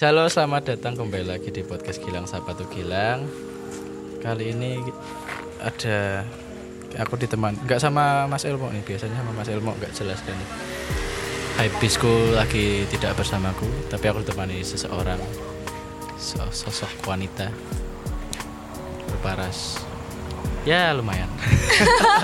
[0.00, 3.28] Halo, selamat datang kembali lagi di podcast Gilang Sapa tuh Gilang.
[4.24, 4.80] Kali ini
[5.60, 6.24] ada
[6.96, 10.40] aku diteman nggak sama Mas Elmo nih biasanya sama Mas Elmo nggak jelas kan
[11.60, 15.20] Habisku lagi tidak bersamaku tapi aku ditemani seseorang
[16.16, 17.52] so- sosok wanita
[19.04, 19.84] berparas
[20.64, 21.28] ya lumayan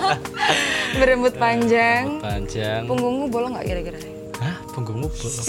[1.01, 2.25] Berembut panjang.
[2.25, 4.16] panjang Punggungmu bolong nggak kira-kira?
[4.77, 5.47] Punggungmu bolong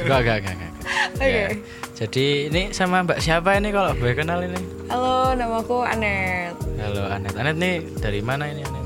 [0.00, 0.72] enggak enggak enggak enggak
[1.16, 1.28] Oke.
[1.28, 1.48] Ya.
[1.94, 4.56] jadi ini sama Mbak siapa ini kalau boleh kenal ini
[4.88, 6.56] Halo, namaku Anet.
[6.76, 8.84] Halo Anet Anet nih dari mana ini Anet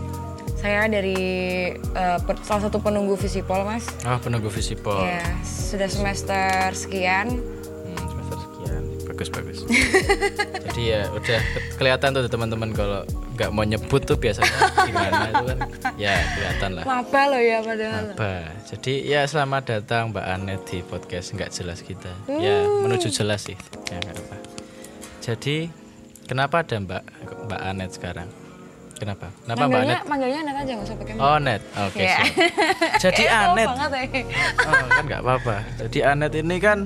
[0.59, 1.16] Saya dari
[1.73, 3.87] eh, per- salah satu penunggu Visipol, Mas.
[4.03, 7.39] Oh penunggu Visipol Ya, sudah semester sekian.
[9.20, 9.69] Hmm, bagus bagus
[10.65, 13.05] jadi ya udah ke- kelihatan tuh teman-teman kalau
[13.37, 14.48] nggak mau nyebut tuh biasanya
[14.83, 15.59] gimana itu kan.
[15.95, 16.84] Ya kelihatan lah.
[16.84, 18.05] Maba loh ya padahal.
[18.12, 18.33] apa
[18.64, 22.09] jadi ya selamat datang Mbak Anet di podcast nggak jelas kita.
[22.30, 23.56] Ya menuju jelas sih.
[23.87, 24.37] Ya nggak apa
[25.20, 25.69] jadi
[26.25, 27.02] kenapa ada Mbak
[27.45, 28.28] Mbak Anet sekarang?
[28.97, 29.33] Kenapa?
[29.39, 30.00] Kenapa Mbak Anet?
[30.06, 32.17] manggilnya Anet aja nggak usah pakai oh Net oke Iya.
[32.19, 32.25] siap.
[33.05, 33.69] jadi Anet.
[33.69, 33.77] ya.
[34.64, 35.56] Oh, kan nggak apa-apa.
[35.78, 36.78] Jadi Anet ini kan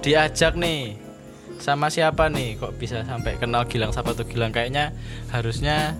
[0.00, 0.96] diajak nih
[1.58, 4.92] sama siapa nih kok bisa sampai kenal Gilang siapa tuh Gilang kayaknya
[5.30, 5.96] harusnya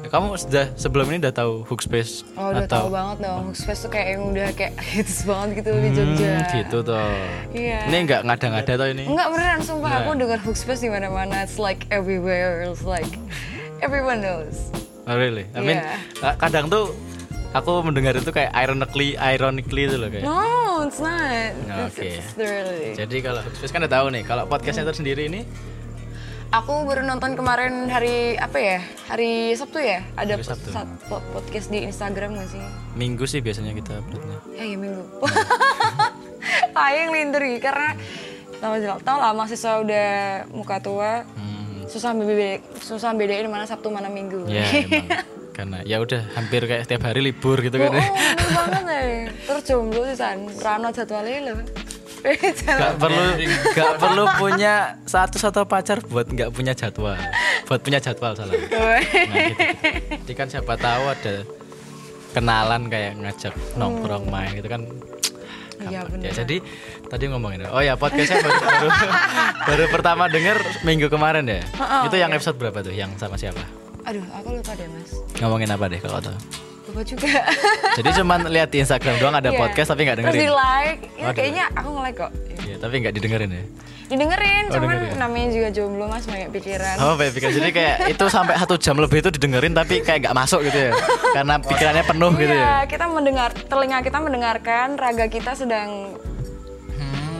[0.00, 3.40] ya kamu sudah sebelum ini udah tahu Hookspace Oh udah atau tahu banget dong.
[3.52, 6.32] Hookspace tuh kayak yang udah kayak hits banget gitu di Jogja.
[6.32, 7.12] Hmm, gitu toh.
[7.52, 7.78] Iya.
[7.84, 9.04] Ini nggak ngada-ngada toh ini.
[9.04, 11.44] Enggak beneran sumpah aku dengar Hookspace di mana-mana.
[11.44, 12.64] It's like everywhere.
[12.64, 13.12] It's like
[13.84, 14.72] everyone knows.
[15.04, 15.44] Oh really?
[15.52, 15.96] I mean, Iya.
[16.22, 16.96] uh, kadang tuh
[17.50, 20.22] aku mendengar itu kayak ironically ironically itu loh kayak.
[20.22, 21.52] No, it's not.
[21.56, 22.06] It's, oke.
[22.06, 22.94] it's really.
[22.94, 25.42] Jadi kalau Hookspace kan udah tahu nih, kalau podcastnya tersendiri ini
[26.50, 28.78] Aku baru nonton kemarin hari apa ya?
[29.06, 30.02] Hari Sabtu ya?
[30.18, 30.74] Ada Hari Sabtu.
[31.30, 32.58] podcast di Instagram gak sih?
[32.98, 34.38] minggu sih biasanya kita uploadnya.
[34.58, 34.98] Ya, ya minggu.
[36.74, 37.94] Tayang linderi karena
[38.58, 40.08] tau, tau lah mahasiswa udah
[40.50, 41.86] muka tua, Hmm.
[41.86, 44.42] susah beda susah bedain mana Sabtu mana Minggu.
[44.50, 45.06] Ya emang
[45.60, 47.92] karena ya udah hampir kayak setiap hari libur gitu kan.
[47.92, 48.00] Oh,
[48.56, 49.00] banget ya.
[49.44, 51.52] Terus jomblo sih san, rano jadwalnya.
[52.20, 53.32] Gak perlu
[53.72, 57.16] gak perlu punya satu satu pacar buat nggak punya jadwal.
[57.64, 58.52] Buat punya jadwal salah.
[58.60, 59.64] Nah, gitu.
[60.28, 61.48] Jadi kan siapa tahu ada
[62.36, 64.84] kenalan kayak ngajak nongkrong main gitu kan.
[65.80, 66.28] Iya bener.
[66.28, 66.56] Ya, jadi
[67.08, 68.88] tadi ngomongin oh ya podcastnya baru, baru,
[69.64, 71.64] baru pertama denger minggu kemarin ya.
[72.04, 72.92] Itu yang episode berapa tuh?
[72.92, 73.64] Yang sama siapa?
[74.02, 75.10] Aduh, aku lupa deh mas.
[75.36, 76.36] Ngomongin apa deh kalau tahu?
[76.86, 77.28] Lupa juga.
[77.98, 79.58] Jadi cuman lihat di Instagram doang ada Iya.
[79.58, 80.50] podcast tapi nggak Terus di dengerin.
[80.50, 82.30] like, Oh, di kayaknya aku nge-like kok.
[82.60, 83.64] Iya, tapi nggak didengerin ya.
[84.10, 85.16] Didengerin, Oh, cuman dengerin.
[85.16, 86.96] namanya juga jomblo mas, banyak pikiran.
[86.98, 87.50] Oh, baik pikir.
[87.52, 90.92] Jadi kayak itu sampai satu jam lebih itu didengerin tapi kayak nggak masuk gitu ya.
[91.30, 92.76] Karena pikirannya penuh gitu Iya, ya.
[92.86, 96.18] kita mendengar, telinga kita mendengarkan, raga kita sedang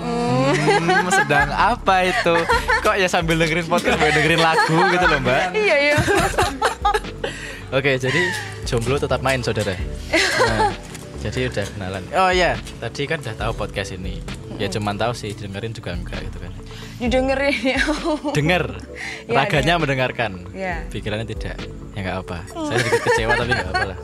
[0.01, 2.35] Hmm, sedang apa itu?
[2.81, 5.43] Kok ya sambil dengerin podcast sambil dengerin lagu gitu loh, Mbak.
[5.53, 5.97] Iya, iya.
[7.71, 8.21] Oke, jadi
[8.67, 9.77] jomblo tetap main, Saudara.
[10.43, 10.75] Nah,
[11.23, 12.03] jadi udah kenalan.
[12.17, 14.19] Oh iya, tadi kan udah tahu podcast ini.
[14.59, 16.53] Ya cuman tahu sih, dengerin juga enggak gitu kan.
[16.99, 17.81] Didengerin ya.
[18.35, 18.65] Dengar.
[19.25, 20.33] Iya, Raganya mendengarkan.
[20.53, 20.85] Iya.
[20.91, 21.57] Pikirannya tidak.
[21.95, 22.39] Ya nggak apa.
[22.49, 23.99] Saya sedikit kecewa tapi nggak apa lah.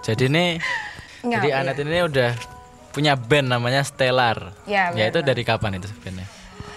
[0.00, 0.50] Jadi nih
[1.20, 1.60] Nggak, Jadi iya.
[1.60, 2.30] Anet ini udah
[2.90, 4.54] punya band namanya Stellar.
[4.66, 6.26] Iya, Ya itu dari kapan itu bandnya?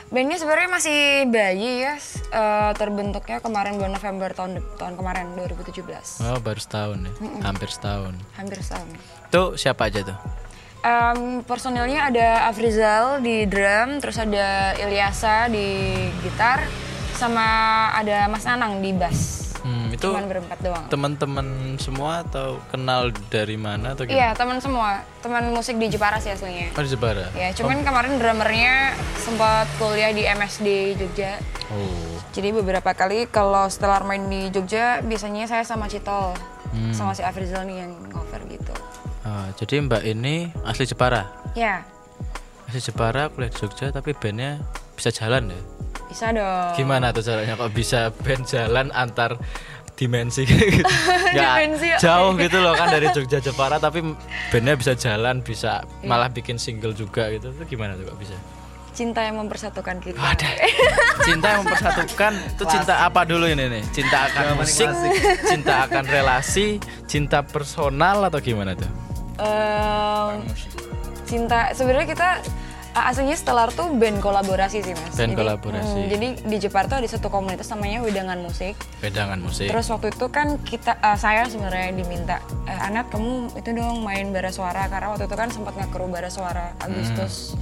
[0.07, 1.97] Bandnya sebenarnya masih bayi ya,
[2.29, 8.13] eh, terbentuknya kemarin bulan November tahun tahun kemarin 2017, Oh baru setahun ya, hampir setahun.
[8.37, 8.87] hampir setahun.
[9.27, 10.17] Tuh siapa aja tuh?
[10.83, 15.65] Em, personilnya ada Afrizal di drum, terus ada Ilyasa di
[16.21, 16.61] gitar,
[17.15, 17.47] sama
[17.89, 19.42] ada Mas Nanang di bass.
[19.63, 20.85] Hmm, itu Cuman berempat doang.
[20.91, 21.47] teman-teman
[21.79, 24.19] semua atau kenal dari mana atau gimana?
[24.19, 25.07] Iya, teman semua.
[25.23, 26.75] Teman musik di Jepara sih aslinya.
[26.75, 27.31] Oh di Jepara.
[27.31, 28.91] Ya, cuman kemarin drummernya
[29.23, 31.39] sempat kuliah di MSD Jogja.
[31.71, 32.19] Oh.
[32.35, 36.35] Jadi beberapa kali kalau Stellar main di Jogja, biasanya saya sama Citol.
[36.75, 36.91] Hmm.
[36.91, 38.73] Sama si Afrizal nih yang cover gitu.
[39.23, 41.23] Ah, jadi Mbak ini asli Jepara.
[41.55, 41.87] Ya,
[42.67, 44.59] Asli Jepara kuliah di Jogja tapi bandnya
[44.97, 45.61] bisa jalan ya.
[46.13, 46.71] Bisa dong.
[46.77, 49.33] Gimana tuh caranya kok bisa band jalan antar
[49.93, 50.45] dimensi?
[50.45, 50.85] Gitu?
[51.33, 54.01] Dimensi, jauh gitu loh kan dari Jogja Jepara tapi
[54.49, 56.05] bandnya bisa jalan bisa Iya.
[56.05, 57.49] malah bikin single juga gitu.
[57.49, 58.37] Itu gimana tuh kok bisa?
[58.93, 60.21] Cinta yang mempersatukan kita.
[60.21, 60.49] ada
[61.25, 63.83] cinta yang mempersatukan itu cinta apa dulu ini nih?
[63.89, 64.85] Cinta akan musik
[65.43, 66.77] cinta akan relasi
[67.09, 68.85] cinta personal atau gimana tuh?
[69.41, 70.45] Em,
[71.25, 72.29] cinta sebenarnya kita
[72.93, 75.17] aslinya Stellar tuh band kolaborasi sih mas.
[75.17, 75.97] Band kolaborasi.
[75.97, 78.77] hmm, jadi di Jepara tuh ada satu komunitas namanya Wedangan Musik.
[79.01, 82.37] wedangan musik Terus waktu itu kan kita uh, saya sebenarnya diminta
[82.69, 86.29] eh, Anet kamu itu dong main bara suara karena waktu itu kan sempat ngekru bara
[86.29, 87.57] suara Agustus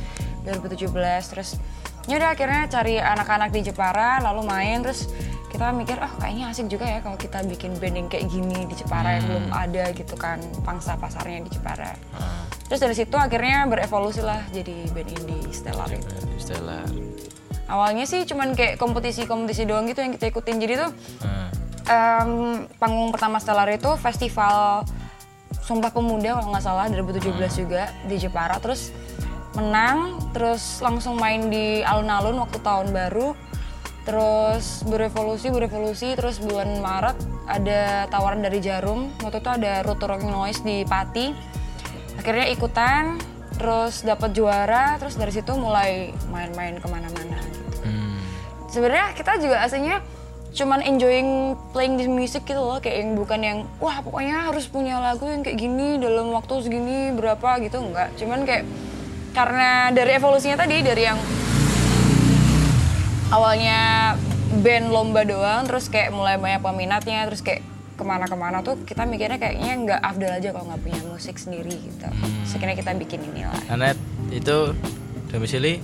[0.46, 0.92] 2017
[1.32, 1.58] terus
[2.06, 5.06] ya udah akhirnya cari anak-anak di Jepara lalu main terus
[5.52, 8.74] kita mikir oh kayaknya asik juga ya kalau kita bikin band yang kayak gini di
[8.74, 11.92] Jepara yang belum ada gitu kan pangsa pasarnya di Jepara.
[12.16, 16.16] Ah, terus dari situ akhirnya berevolusi lah jadi band indie Stellar itu.
[16.40, 16.88] Stellar.
[17.68, 20.56] awalnya sih cuman kayak kompetisi-kompetisi doang gitu yang kita ikutin.
[20.58, 20.92] Jadi tuh
[21.88, 22.32] Ah, em,
[22.80, 24.88] panggung pertama Stellar itu festival
[25.62, 27.28] Sumpah Pemuda kalau nggak salah 2017
[27.60, 28.56] juga di Jepara.
[28.58, 28.96] Terus
[29.58, 33.34] menang terus langsung main di alun-alun waktu tahun baru.
[34.02, 39.14] Terus berevolusi berevolusi terus bulan Maret ada tawaran dari Jarum.
[39.22, 41.32] Waktu itu ada Rocking Noise di Pati.
[42.18, 43.22] Akhirnya ikutan
[43.62, 47.86] terus dapat juara terus dari situ mulai main-main ke mana-mana gitu.
[47.86, 48.18] Hmm.
[48.74, 50.02] sebenarnya kita juga aslinya
[50.52, 54.98] cuman enjoying playing this music gitu loh kayak yang bukan yang wah pokoknya harus punya
[55.00, 58.10] lagu yang kayak gini dalam waktu segini berapa gitu enggak.
[58.20, 58.66] Cuman kayak
[59.32, 61.20] karena dari evolusinya tadi dari yang
[63.32, 64.14] awalnya
[64.60, 67.64] band lomba doang terus kayak mulai banyak peminatnya terus kayak
[67.96, 72.08] ke mana-kemana tuh kita mikirnya kayaknya nggak afdal aja kalau nggak punya musik sendiri gitu
[72.44, 73.96] sekarang kita bikin inilah Anet
[74.34, 74.76] itu
[75.32, 75.80] domisili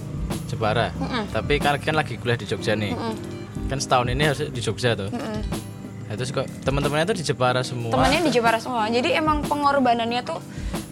[0.47, 0.91] Jepara.
[1.31, 2.91] Tapi kan kan lagi kuliah di Jogja nih.
[3.67, 5.07] Kan setahun ini harus di Jogja tuh.
[5.11, 7.91] Nah, terus kok teman-temannya tuh di Jepara semua.
[7.91, 10.39] temannya di Jepara semua jadi emang pengorbanannya tuh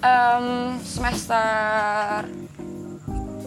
[0.03, 2.27] em, semester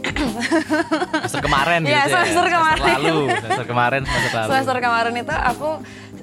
[0.00, 2.82] semester kemarin Iya, gitu semester kemarin.
[2.82, 4.48] lalu, semester kemarin, semester lalu.
[4.48, 5.68] semester kemarin itu aku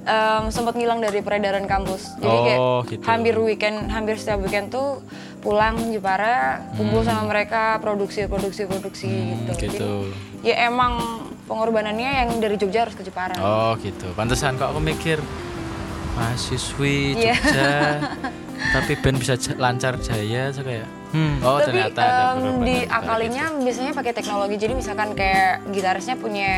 [0.04, 3.04] em, sempat ngilang dari peredaran kampus jadi kayak Oh, gitu.
[3.04, 5.02] hampir weekend hampir setiap weekend tuh
[5.40, 9.22] pulang Jepara kumpul sama mereka produksi produksi produksi gitu.
[9.46, 9.56] Hmm.
[9.56, 9.92] gitu.
[10.42, 10.94] Jadi, ya emang
[11.46, 14.10] pengorbanannya yang dari Jogja harus ke Jepara Oh gitu.
[14.12, 15.22] Pantesan kok aku mikir
[16.16, 17.36] mahasiswi Iya.
[17.36, 17.70] Jogja,
[18.76, 22.76] tapi band bisa lancar jaya, so kayak hmm, oh Tapi ternyata ada em, pengorbanan di
[22.84, 24.56] juga akalinya biasanya pakai teknologi.
[24.60, 26.52] Jadi misalkan kayak gitarisnya punya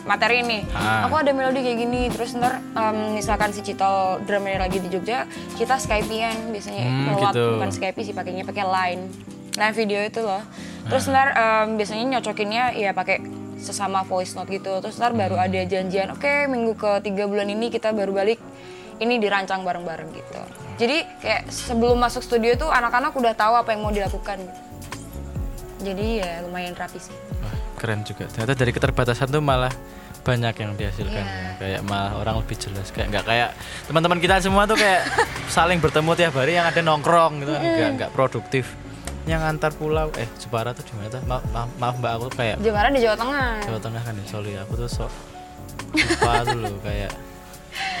[0.00, 0.62] materi nih.
[0.72, 1.04] Ah.
[1.04, 5.28] Aku ada melodi kayak gini, terus ntar em, misalkan si Cito drumnya lagi di Jogja,
[5.60, 7.44] kita Skype-an biasanya Hmm, lewat gitu.
[7.60, 9.02] bukan Skype sih, pakainya pakai line.
[9.60, 10.40] Line video itu loh.
[10.88, 13.20] Terus ntar em, biasanya nyocokinnya ya pakai
[13.60, 14.80] sesama voice note gitu.
[14.80, 18.40] Terus ntar baru ada janjian, oke minggu ke tiga bulan ini kita baru balik
[19.00, 20.40] ini dirancang bareng-bareng gitu.
[20.76, 24.38] Jadi kayak sebelum masuk studio tuh anak-anak udah tahu apa yang mau dilakukan.
[25.80, 27.16] Jadi ya lumayan rapi sih.
[27.40, 28.28] Wah, keren juga.
[28.28, 29.72] Ternyata dari keterbatasan tuh malah
[30.20, 31.40] banyak yang dihasilkan Iya.
[31.40, 31.50] ya.
[31.56, 33.48] Kayak malah orang lebih jelas kayak nggak kayak
[33.88, 35.08] teman-teman kita semua tuh kayak
[35.48, 37.60] saling bertemu tiap hari yang ada nongkrong gitu kan.
[37.64, 38.76] nggak nggak produktif.
[39.24, 41.20] Yang antar pulau eh Jepara tuh di mana tuh?
[41.24, 43.48] Maaf, maaf, maaf Mbak aku kayak Jepara di Jawa Tengah.
[43.64, 45.12] Jawa Tengah kan ya sorry aku tuh sok
[45.90, 47.12] lupa dulu kayak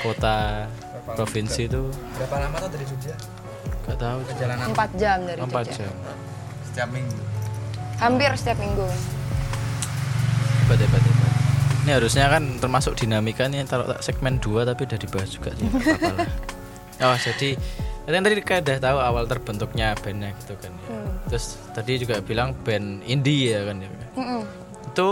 [0.00, 0.66] kota
[1.12, 1.82] provinsi itu
[2.14, 3.14] Berapa lama tuh dari Jogja?
[3.82, 5.82] gak tahu Perjalanan 4 jam dari empat Jogja.
[5.82, 5.94] jam
[6.62, 7.18] setiap minggu.
[7.96, 8.86] Hampir setiap minggu.
[10.62, 11.28] hebat hebat hebat
[11.80, 16.12] ini harusnya kan termasuk dinamika nih taruh tak segmen 2 tapi udah dibahas juga apa-apa
[16.14, 16.30] lah
[17.08, 17.48] oh jadi
[18.00, 20.86] kalian tadi kayak udah tahu awal terbentuknya bandnya gitu kan ya.
[21.26, 24.42] terus tadi juga bilang band indie ya kan ya Mm-mm.
[24.86, 25.08] itu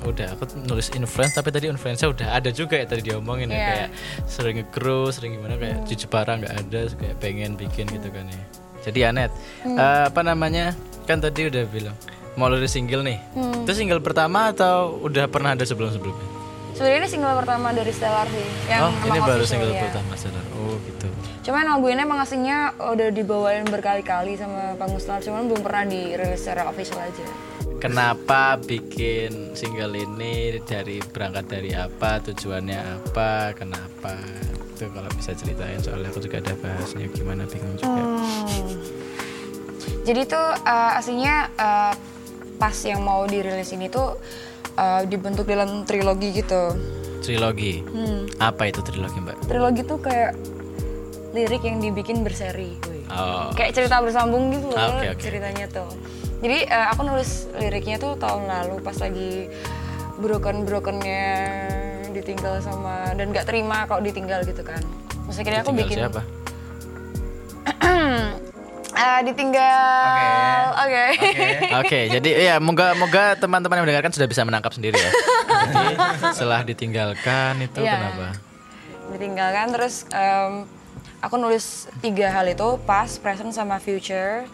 [0.00, 3.68] udah aku nulis influence tapi tadi influence udah ada juga ya tadi diomongin ya Iya.
[3.68, 3.88] kayak
[4.24, 8.42] sering nge-grow sering gimana kayak di Jepara nggak ada kayak pengen bikin gitu kan ya
[8.80, 9.30] jadi Anet
[9.62, 10.72] eh, apa namanya
[11.04, 11.96] kan tadi udah bilang
[12.34, 13.20] mau rilis single nih
[13.62, 16.28] itu single pertama atau udah pernah ada sebelum sebelumnya
[16.70, 18.46] Sebenarnya ini single pertama dari Stellar sih.
[18.64, 19.84] Yang oh ini baru single ya.
[19.84, 21.12] pertama sadar oh gitu
[21.44, 26.40] Cuman lagu ini emang aslinya udah dibawain berkali-kali sama Bang Mustal, cuman belum pernah dirilis
[26.40, 27.26] secara official aja.
[27.80, 34.14] Kenapa bikin single ini dari berangkat dari apa tujuannya apa kenapa
[34.70, 38.76] itu kalau bisa ceritain soalnya aku juga ada bahasnya gimana bingung juga Hmm.
[40.00, 41.92] Jadi tuh eh, aslinya eh,
[42.56, 44.16] pas yang mau dirilis ini tuh
[44.72, 46.76] eh, dibentuk dalam trilogi gitu.
[47.20, 48.24] trilogi Hmm.
[48.38, 50.32] apa itu trilogi mbak Trilogi tuh kayak
[51.30, 52.74] lirik yang dibikin berseri.
[53.06, 55.20] Oh Kayak cerita bersambung gitu loh Ah, oke, oke.
[55.20, 55.90] ceritanya tuh.
[56.40, 59.48] Jadi eh, aku nulis liriknya tuh tahun lalu pas lagi
[60.16, 61.28] broken brokennya
[62.10, 64.80] ditinggal sama dan gak terima kalau ditinggal gitu kan.
[65.24, 66.22] Maksudnya kira aku bikin siapa
[68.90, 70.60] Eh, ditinggal.
[70.76, 71.04] Oke.
[71.80, 75.10] Oke, jadi ya moga moga teman-teman yang mendengarkan sudah bisa menangkap sendiri ya.
[75.72, 75.94] Jadi
[76.34, 77.96] setelah ditinggalkan itu Iya.
[77.96, 78.26] kenapa?
[79.10, 80.70] ditinggalkan terus em,
[81.18, 84.44] aku nulis tiga hal itu past, present sama future.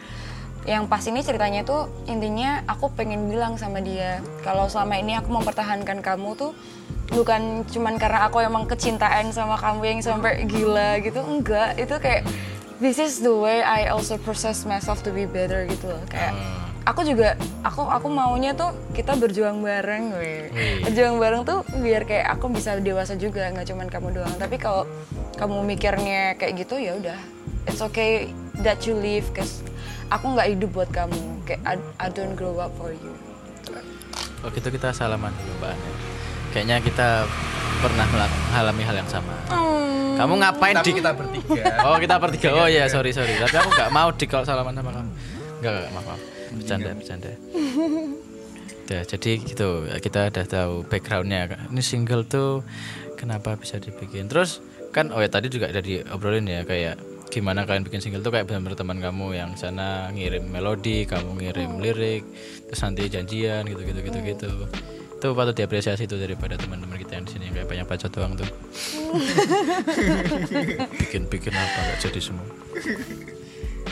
[0.65, 5.31] Yang pas ini ceritanya tuh intinya aku pengen bilang sama dia kalau selama ini aku
[5.31, 6.57] mempertahankan kamu tuh
[7.13, 12.27] bukan cuman karena aku emang kecintaan sama kamu yang sampai gila gitu enggak itu kayak
[12.83, 16.35] this is the way I also process myself to be better gitu loh kayak
[16.87, 17.35] aku juga
[17.67, 20.51] aku aku maunya tuh kita berjuang bareng weh.
[20.51, 20.87] Wih.
[20.87, 24.87] berjuang bareng tuh biar kayak aku bisa dewasa juga nggak cuman kamu doang tapi kalau
[25.39, 27.19] kamu mikirnya kayak gitu ya udah
[27.67, 28.31] it's okay
[28.63, 29.67] that you leave cause
[30.11, 33.15] aku nggak hidup buat kamu kayak I, I don't grow up for you
[34.45, 35.91] Oh gitu kita salaman dulu Mbak Ane.
[36.55, 37.09] Kayaknya kita
[37.83, 39.35] pernah mengalami hal yang sama.
[39.51, 40.15] Hmm.
[40.17, 41.65] Kamu ngapain Tapi di kita bertiga.
[41.91, 42.49] Oh kita bertiga.
[42.55, 43.35] Oh iya sorry sorry.
[43.37, 45.11] Tapi aku nggak mau di kalau salaman sama kamu.
[45.59, 46.21] Enggak enggak maaf maaf.
[46.57, 47.33] Bercanda bercanda.
[48.87, 51.67] Ya, jadi gitu kita udah tahu backgroundnya.
[51.75, 52.63] Ini single tuh
[53.19, 54.31] kenapa bisa dibikin.
[54.31, 54.63] Terus
[54.95, 56.97] kan oh ya tadi juga ada diobrolin ya kayak
[57.31, 61.71] gimana kalian bikin single tuh kayak benar-benar teman kamu yang sana ngirim melodi, kamu ngirim
[61.83, 62.23] lirik,
[62.71, 64.51] terus nanti janjian gitu gitu gitu gitu.
[65.17, 68.33] Itu patut diapresiasi tuh daripada teman-teman kita yang di sini yang kayak banyak bacot doang
[68.37, 68.47] tuh.
[71.01, 72.47] Bikin-bikin apa nggak jadi semua.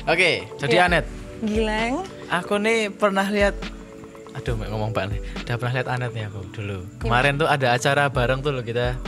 [0.04, 0.86] Oke, jadi Iya.
[0.88, 1.04] Anet,
[1.44, 3.56] Gilang aku nih pernah lihat
[4.34, 8.10] aduh ngomong Mbak nih udah pernah lihat Anet nih aku dulu kemarin tuh ada acara
[8.10, 8.98] bareng tuh loh kita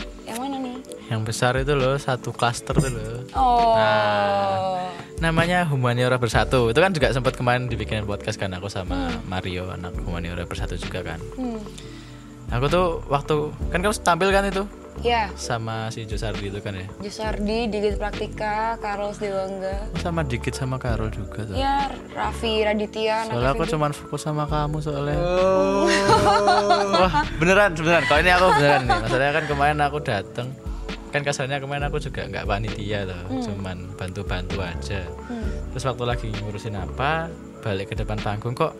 [1.06, 3.22] yang besar itu loh satu klaster tuh loh.
[3.38, 3.74] Oh.
[3.78, 4.90] Nah.
[5.16, 6.68] namanya Humaniora Bersatu.
[6.68, 11.02] Itu kan juga sempat kemarin dibikin podcast kan aku sama Mario anak Humaniora Bersatu juga
[11.02, 11.20] kan.
[11.38, 11.62] Hmm.
[12.46, 14.62] aku tuh waktu kan kamu tampil kan itu?
[15.04, 16.86] Ya sama si Josardi itu kan ya?
[17.04, 19.88] Jusardi Digit Praktika Carlos Dewangga.
[20.00, 21.52] Sama dikit sama Carol juga tuh.
[21.58, 23.72] Ya Raffi Raditya soalnya aku FEB.
[23.76, 25.18] cuman fokus sama kamu soalnya.
[27.02, 28.04] Wah beneran beneran.
[28.08, 28.96] Kalau ini aku beneran nih?
[29.04, 30.48] Masalahnya kan kemarin aku dateng
[31.16, 35.00] Kan kasarnya kemarin aku juga nggak panitia tuh Cuman bantu-bantu aja.
[35.72, 37.32] Terus waktu lagi ngurusin apa
[37.64, 38.76] Balik ke depan panggung kok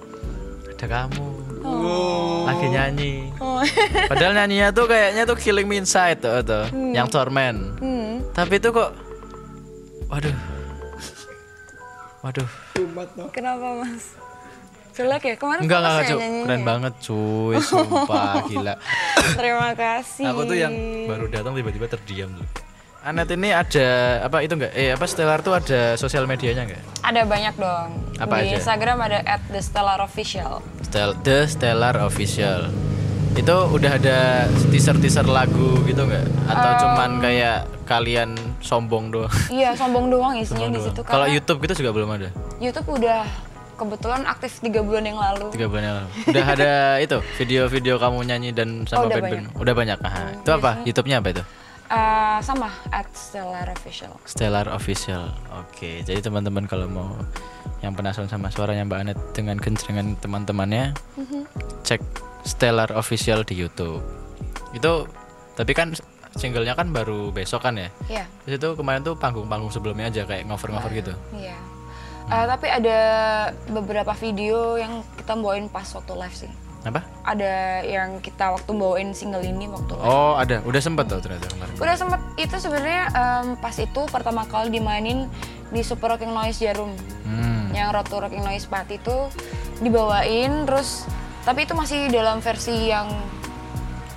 [0.77, 1.29] Ada kamu?
[2.45, 3.33] Lagi nyanyi.
[3.41, 3.65] Oh.
[4.13, 7.81] Padahal nyanyinya tuh kayaknya tuh Killing Me Inside tuh, tuh Yang Torment.
[7.81, 8.21] Hmm.
[8.37, 8.93] Tapi itu kok
[10.13, 10.37] Waduh.
[12.21, 12.49] Waduh.
[13.33, 14.26] Kenapa mas
[14.97, 16.19] jelek ya kemarin Enggak enggak ya Cuk.
[16.19, 16.67] nyanyinya Keren ya?
[16.67, 18.75] banget cuy Sumpah gila
[19.33, 20.73] terima kasih Aku tuh yang
[21.05, 22.47] baru datang tiba-tiba terdiam tuh.
[23.03, 23.87] Anet ini ada
[24.21, 24.73] apa itu enggak?
[24.73, 26.83] Eh apa Stellar tuh ada sosial medianya enggak?
[27.01, 28.59] ada banyak dong Apa di aja?
[28.59, 32.67] Instagram ada at the stellar official Stel The Stellar Official.
[33.33, 34.19] Itu udah ada
[34.73, 36.25] teaser-teaser lagu gitu enggak?
[36.47, 39.31] Atau cuman kayak kalian sombong doang?
[39.47, 41.01] iya sombong doang isinya Sombong di situ.
[41.05, 42.29] Kalau YouTube gitu juga belum ada.
[42.57, 43.23] YouTube udah
[43.77, 46.09] kebetulan aktif tiga bulan yang lalu Tiga bulan yang lalu.
[46.33, 49.47] Udah ada itu video-video kamu nyanyi dan sama Oh, udah band-band.
[49.57, 49.99] Udah banyak.
[50.01, 50.25] Aha.
[50.35, 50.71] itu apa?
[50.83, 51.45] YouTube-nya apa itu?
[51.87, 55.31] Eh, sama at stellar official Stellar Official.
[55.55, 57.15] Oke, jadi teman-teman kalau mau
[57.79, 60.91] yang penasaran sama suaranya Mbak Anet dengan genjrengan teman-temannya,
[61.87, 62.03] cek
[62.43, 64.03] Stellar Official di YouTube.
[64.75, 65.07] Itu
[65.55, 65.95] tapi kan
[66.35, 67.87] singlenya kan baru besok kan ya.
[68.11, 71.15] Iya Terus itu kemarin tuh panggung-panggung sebelumnya aja kayak ngover-ngover gitu.
[71.39, 71.55] iya
[72.27, 72.99] Eh, tapi ada
[73.69, 76.51] beberapa video yang kita bawain pas waktu live sih
[76.83, 76.99] Apa?
[77.23, 80.59] ada yang kita waktu bawain single ini waktu live Oh, ada.
[80.61, 81.75] Udah sempet tuh ternyata kemarin.
[81.77, 85.31] Udah sempet itu sebenarnya em, pas itu pertama kali dimainin
[85.69, 86.91] di Super Rocking Noise Jarum
[87.23, 87.71] Hmm.
[87.71, 89.17] yang Road to Rocking Noise Party itu
[89.81, 91.07] dibawain terus
[91.43, 93.07] tapi itu masih dalam versi yang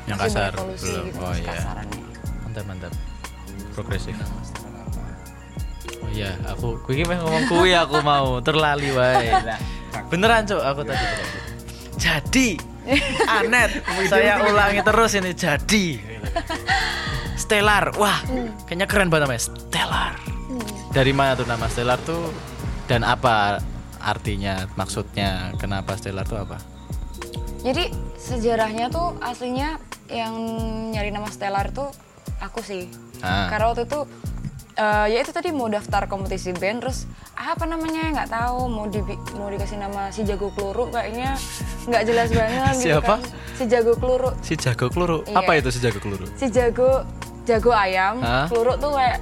[0.05, 0.73] Yang kasar belum.
[0.73, 1.45] gitu, Oh iya.
[1.47, 2.01] kasarannya.
[2.43, 2.93] Mantap, mantap.
[3.71, 4.17] Progresif.
[6.19, 9.31] Iya, aku kuwi meh ngomong kuwi aku mau terlali wae.
[10.11, 11.05] Beneran, Cuk, aku tadi.
[11.95, 12.47] Jadi
[13.39, 13.79] Anet,
[14.11, 15.85] saya ulangi terus ini jadi.
[17.39, 17.95] Stellar.
[17.95, 18.19] Wah,
[18.67, 20.13] kayaknya keren banget namanya Stellar.
[20.91, 22.35] Dari mana tuh nama Stellar tuh
[22.91, 23.63] dan apa
[24.03, 26.59] artinya, maksudnya kenapa Stellar tuh apa?
[27.63, 29.79] Jadi sejarahnya tuh aslinya
[30.11, 30.35] yang
[30.91, 31.88] nyari nama Stellar tuh
[32.43, 32.91] aku sih.
[33.23, 33.47] Ah.
[33.47, 34.03] Karena waktu itu
[34.79, 37.03] eh, ya itu tadi mau daftar kompetisi band terus
[37.36, 41.36] apa namanya nggak tahu mau di mau dikasih nama si jago keluru kayaknya
[41.86, 43.15] nggak jelas banget gitu Siapa?
[43.15, 43.21] kan.
[43.53, 44.29] Si jago keluru.
[44.39, 45.17] Si jago keluru.
[45.24, 45.36] Iya.
[45.38, 46.25] Apa itu si jago keluru?
[46.33, 47.03] Si jago
[47.43, 48.48] jago ayam, Hah?
[48.48, 49.19] keluru tuh kayak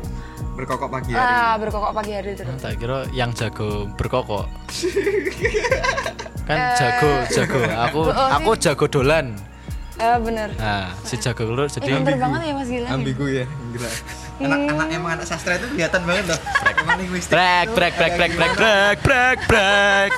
[0.53, 1.21] Berkokok pagi hari.
[1.21, 2.57] ah berkokok pagi hari terus.
[2.57, 4.49] Tak kira yang jago berkokok.
[6.49, 7.59] kan Eh, jago jago.
[7.85, 8.33] Aku oh, sih.
[8.33, 9.25] aku jago dolan.
[9.97, 10.49] Eh bener.
[10.57, 12.89] Nah, si jago keluru Eh, jadi pinter banget ya Mas Gilang.
[12.91, 13.89] Ambigu ya, gila.
[14.37, 16.39] Anak, anak emang anak sastra itu kelihatan banget loh.
[16.77, 17.33] Emang linguistik.
[17.33, 20.11] brek brek brek brek brek brek brek brek.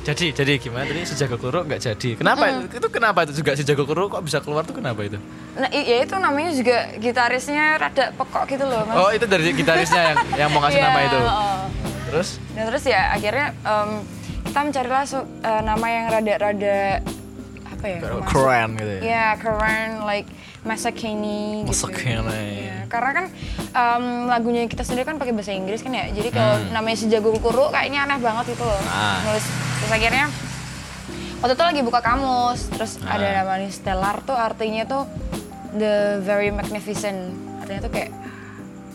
[0.00, 2.10] Jadi jadi gimana tadi si jago keluru nggak jadi?
[2.14, 2.62] Kenapa?
[2.62, 5.18] Itu kenapa itu juga si jago kok bisa keluar tuh kenapa itu?
[5.58, 8.94] Nah, ya itu namanya juga gitarisnya rada pekok gitu loh, Mas.
[8.94, 11.18] Oh, itu dari gitarisnya yang yang mau ngasih Iya, nama itu.
[11.18, 11.60] oh.
[12.06, 13.90] Terus Nah terus ya akhirnya em,
[14.46, 16.78] kita mencarilah su- eh, nama yang rada-rada
[17.66, 17.98] apa ya?
[18.24, 19.00] keren gitu ya.
[19.02, 20.30] Ya keren, like
[20.66, 21.70] Masakini gitu.
[21.70, 22.66] Masakini.
[22.66, 23.24] Ya, karena kan
[23.70, 26.10] em, lagunya kita sendiri kan pakai bahasa Inggris kan ya.
[26.10, 28.76] Jadi kalau namanya si Jago Kuru kayaknya aneh banget gitu loh.
[28.76, 28.90] Hmm.
[28.90, 29.18] Ah.
[29.24, 29.46] Nulis
[29.76, 30.26] terus akhirnya
[31.36, 33.14] waktu itu lagi buka kamus terus Ah.
[33.14, 35.02] ada namanya stellar tuh artinya tuh
[35.72, 37.30] the very magnificent
[37.60, 38.10] artinya tuh kayak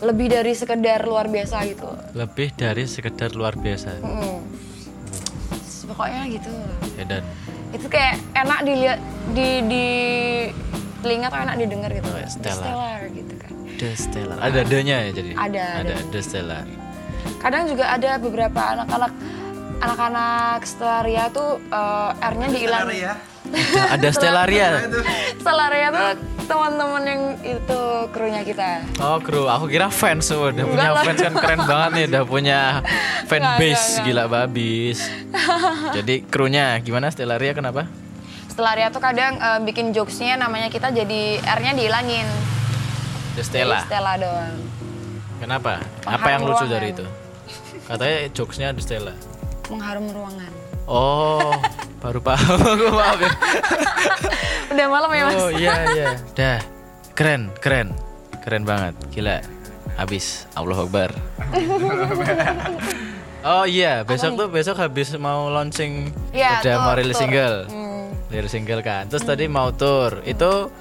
[0.02, 4.02] lebih dari sekedar luar biasa gitu Lebih dari sekedar luar biasa.
[4.02, 4.38] Mm.
[5.84, 6.50] pokoknya gitu
[6.96, 7.22] Ya dan
[7.70, 8.98] itu kayak enak dilihat
[9.30, 9.86] di di
[11.02, 12.62] telinga tuh enak didengar gitu Oh, ya, The stellar.
[12.62, 14.38] stellar gitu kan The Stellar.
[14.38, 15.30] Ada D-nya ya jadi.
[15.34, 15.94] Ada, Ada ada.
[16.08, 16.64] The Stellar.
[17.38, 19.12] kadang juga ada beberapa anak-anak
[19.80, 23.14] anak-anak stellaria tuh eh, R-nya dihilangin ya.
[23.94, 24.86] ada Stellaria.
[25.36, 26.08] Stellaria tuh
[26.42, 27.80] teman-teman yang itu
[28.10, 32.04] krunya kita Oh kru, aku kira fans oh, udah punya fans kan keren banget nih,
[32.08, 32.58] udah punya
[33.28, 35.02] fan base gila babis.
[35.90, 37.90] Jadi krunya gimana Stellaria kenapa?
[38.52, 42.28] Stellaria tuh kadang eh, bikin jokesnya namanya kita jadi R-nya dihilangin
[43.32, 43.80] The Jadi Stella.
[43.82, 44.56] Stella doang
[45.38, 45.80] Kenapa?
[46.00, 46.70] Apa Pengharum yang lucu ruangan.
[46.70, 47.04] dari itu?
[47.82, 49.14] Katanya jokesnya The Stella.
[49.66, 51.54] mengharum ruangan Oh,
[51.98, 53.30] baru paham aku maaf ya.
[54.68, 56.10] udah malam ya mas Oh iya iya.
[56.32, 56.58] Dah.
[57.12, 57.94] Keren, keren.
[58.38, 58.90] Keren banget.
[59.08, 59.38] Gila.
[59.94, 60.50] Habis.
[60.52, 61.14] Allah Akbar.
[63.44, 67.56] oh iya, besok tuh besok habis mau launching Iya, udah tuh, mau rilis single.
[67.66, 67.81] Hmm.
[68.32, 69.06] Rilis single kan.
[69.06, 70.24] Terus tadi mau tour.
[70.24, 70.72] Itu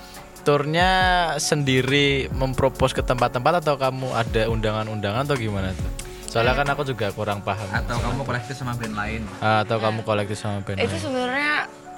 [0.42, 0.90] turnya
[1.38, 5.92] sendiri mempropos ke tempat-tempat atau kamu ada undangan-undangan atau gimana tuh?
[6.32, 7.68] Soalnya kan aku juga kurang paham.
[7.70, 9.22] Atau kamu kolektif sama band lain?
[9.38, 11.04] Ah, atau kamu kolektif sama band itu lain?
[11.04, 11.56] sebenarnya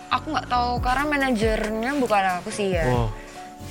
[0.10, 3.07] aku nggak tahu karena manajernya bukan aku sih ya Oh,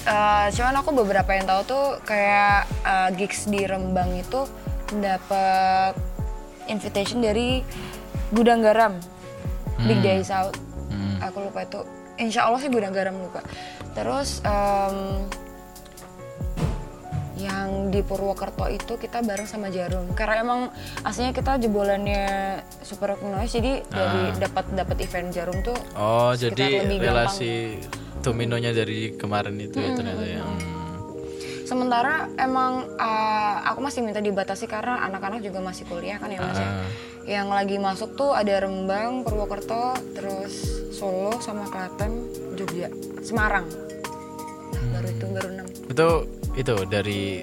[0.02, 4.48] Eh, cuman aku beberapa yang tahu tuh kayak eh, gigs di Rembang itu
[4.88, 5.92] dapat
[6.64, 7.60] invitation dari
[8.32, 8.96] Gudang Garam
[9.84, 10.56] Big Day Out
[10.92, 11.16] Hmm.
[11.25, 11.80] aku lupa itu
[12.20, 13.40] Insya Allah sih Gudang Garam lupa
[13.96, 15.25] terus em,
[17.42, 20.61] yang di Purwokerto itu kita bareng sama Jarum karena emang
[21.02, 27.02] aslinya kita jebolannya Super Noise jadi dari dapat dapat event Jarum tuh Oh, jadi lebih
[27.02, 27.26] gampang.
[27.26, 27.82] relasi
[28.22, 30.38] dominonya dari kemarin itu ya ternyata ya.
[30.38, 30.61] Hmm.
[31.66, 36.54] Sementara emang uh, aku masih minta dibatasi karena anak-anak juga masih kuliah kan ya mas
[36.54, 36.62] ya.
[36.62, 36.86] Ah.
[37.26, 40.72] Yang lagi masuk tuh ada Rembang, Purwokerto, terus
[41.02, 42.86] Solo sama Klaten, Jogja,
[43.26, 43.67] Semarang.
[44.71, 45.67] Nah, baru itu baru enam.
[45.91, 46.08] Itu
[46.54, 47.43] itu dari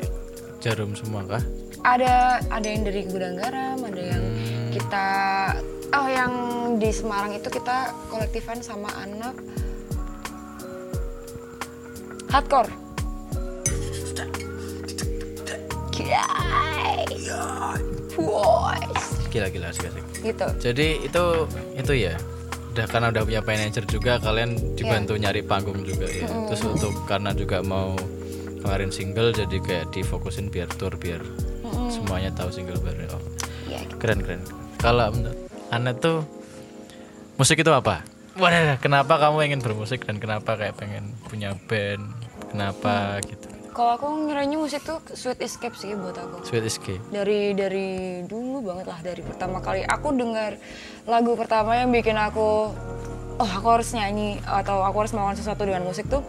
[0.63, 1.43] jarum semua kah?
[1.83, 4.71] Ada ada yang dari Gudang Garam, ada yang Hmm.
[4.71, 5.07] kita
[5.91, 6.33] oh yang
[6.79, 9.35] di Semarang itu kita kolektifan sama anak
[12.31, 12.71] hardcore.
[15.99, 17.27] Guys.
[18.15, 19.03] Boys.
[19.27, 20.05] Gila-gila asik-asik.
[20.23, 20.47] Gitu.
[20.63, 21.23] Jadi itu
[21.75, 22.15] itu ya.
[22.69, 26.29] Udah karena udah punya manajer juga kalian dibantu nyari panggung juga ya.
[26.53, 27.97] Terus untuk karena juga mau
[28.61, 31.23] kemarin single jadi kayak difokusin biar tour biar
[31.89, 33.09] semuanya tahu single baru.
[33.09, 33.21] Oh,
[33.73, 33.95] gitu.
[33.97, 34.41] keren keren.
[34.77, 35.09] Kalau
[35.73, 36.23] Anda tuh
[37.35, 38.05] musik itu apa?
[38.39, 42.07] Wadah, kenapa kamu ingin bermusik dan kenapa kayak pengen punya band?
[42.53, 43.48] Kenapa gitu?
[43.79, 46.43] Kalau aku ngiranya musik tuh sweet escape sih buat aku.
[46.43, 46.99] Sweet Escape.
[47.15, 50.59] Dari dari dulu banget lah dari pertama kali aku dengar
[51.07, 52.75] lagu pertama yang bikin aku
[53.39, 56.19] oh aku harus nyanyi atau aku harus melakukan sesuatu dengan musik tuh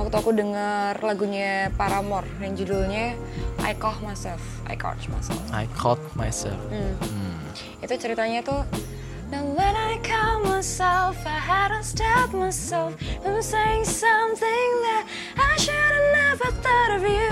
[0.00, 3.20] waktu aku dengar lagunya Paramore yang judulnya
[3.60, 5.44] I Call Myself, I Caught Myself.
[5.52, 6.56] I caught myself.
[6.72, 6.96] Hmm.
[7.04, 7.36] Hmm.
[7.84, 8.64] Itu ceritanya tuh
[9.32, 15.04] Now when I call myself, I had to stop myself from saying something that
[15.36, 17.30] I should have never thought of you.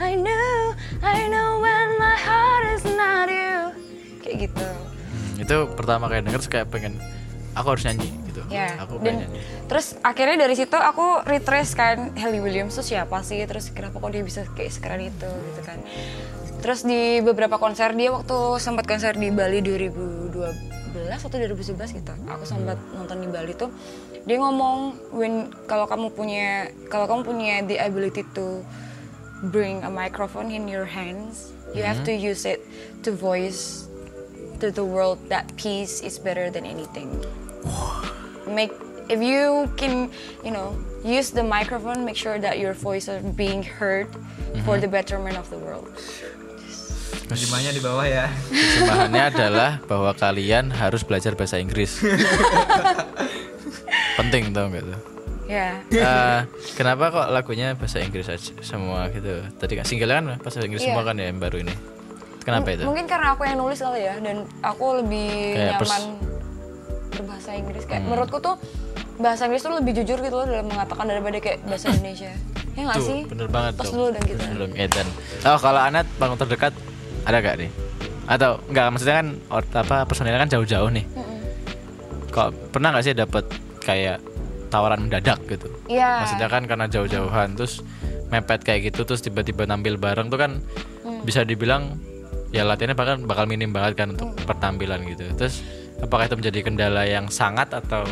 [0.00, 0.56] I knew,
[1.04, 3.72] I know when my heart is not you.
[4.24, 4.68] Kayak gitu.
[4.68, 6.98] Hmm, itu pertama kayak denger kayak pengen
[7.54, 8.40] aku harus nyanyi gitu.
[8.48, 8.76] Ya.
[8.82, 9.38] Aku pengen Dan nyanyi.
[9.66, 13.44] terus akhirnya dari situ aku retrace kan Halle Williams tuh siapa sih?
[13.44, 15.78] Terus kenapa kok dia bisa kayak sekeren itu gitu kan?
[16.60, 22.12] Terus di beberapa konser dia waktu sempat konser di Bali 2012 atau 2011 gitu.
[22.30, 23.70] Aku sempat nonton di Bali tuh
[24.26, 28.66] dia ngomong when kalau kamu punya kalau kamu punya the ability to
[29.54, 32.64] bring a microphone in your hands, you have to use it
[33.06, 33.86] to voice
[34.58, 37.22] to the world that peace is better than anything.
[38.48, 38.72] Make
[39.08, 40.10] if you can,
[40.44, 44.08] you know, use the microphone, make sure that your voice are being heard
[44.64, 45.86] for the betterment of the world.
[47.26, 48.26] Terjemahnya di bawah ya.
[48.48, 51.98] Terjemahannya adalah bahwa kalian harus belajar bahasa Inggris.
[54.16, 54.98] Penting tau nggak tuh?
[55.46, 55.78] Ya.
[55.88, 56.38] Eh,
[56.74, 59.40] kenapa kok lagunya bahasa Inggris aja semua gitu?
[59.54, 60.86] Tadi kan single kan bahasa Inggris Iya.
[60.90, 61.74] semua kan ya yang baru ini.
[62.42, 62.82] Kenapa itu?
[62.82, 66.04] Mungkin karena aku yang nulis kali ya dan aku lebih Kayak pers- nyaman
[67.10, 68.54] berbahasa Inggris kayak menurutku tuh
[69.16, 72.30] bahasa Inggris tuh lebih jujur gitu loh dalam mengatakan daripada kayak bahasa Indonesia.
[72.76, 73.20] Ya nggak Tuh, sih?
[73.24, 73.94] bener banget Tos dong.
[73.96, 74.36] dulu dan gitu.
[74.36, 75.06] Tos dulu, Edan.
[75.42, 76.72] Oh, kalau Anet panggung terdekat
[77.26, 77.70] ada gak nih?
[78.24, 81.04] Atau enggak maksudnya kan or- apa personilnya kan jauh-jauh nih.
[81.08, 81.38] Mm-mm.
[82.30, 83.44] Kok pernah nggak sih dapat
[83.80, 84.18] kayak
[84.66, 86.20] tawaran mendadak gitu Iya.
[86.20, 87.86] maksudnya kan karena jauh-jauhan terus
[88.28, 90.58] mepet kayak gitu terus tiba-tiba nampil bareng tuh kan
[91.06, 91.22] Hmm.
[91.22, 92.02] bisa dibilang
[92.50, 94.42] ya latihannya bahkan bakal minim banget kan untuk Hmm.
[94.42, 95.62] pertampilan gitu terus
[95.96, 98.02] apakah itu menjadi kendala yang sangat atau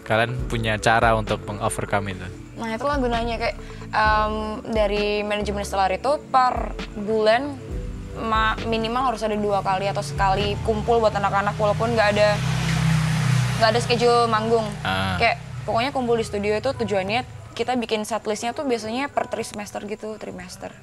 [0.00, 3.58] kalian punya cara untuk mengovercome itu Nah itulah gunanya kayak
[3.90, 4.34] em,
[4.70, 7.58] dari manajemen stellar itu per bulan
[8.16, 12.28] ma- minimal harus ada dua kali atau sekali kumpul buat anak-anak walaupun nggak ada
[13.56, 14.66] nggak ada schedule manggung.
[14.80, 15.16] Ah.
[15.16, 17.22] Kayak pokoknya kumpul di studio itu tujuannya
[17.52, 20.74] kita bikin setlistnya tuh biasanya per trimester gitu trimester.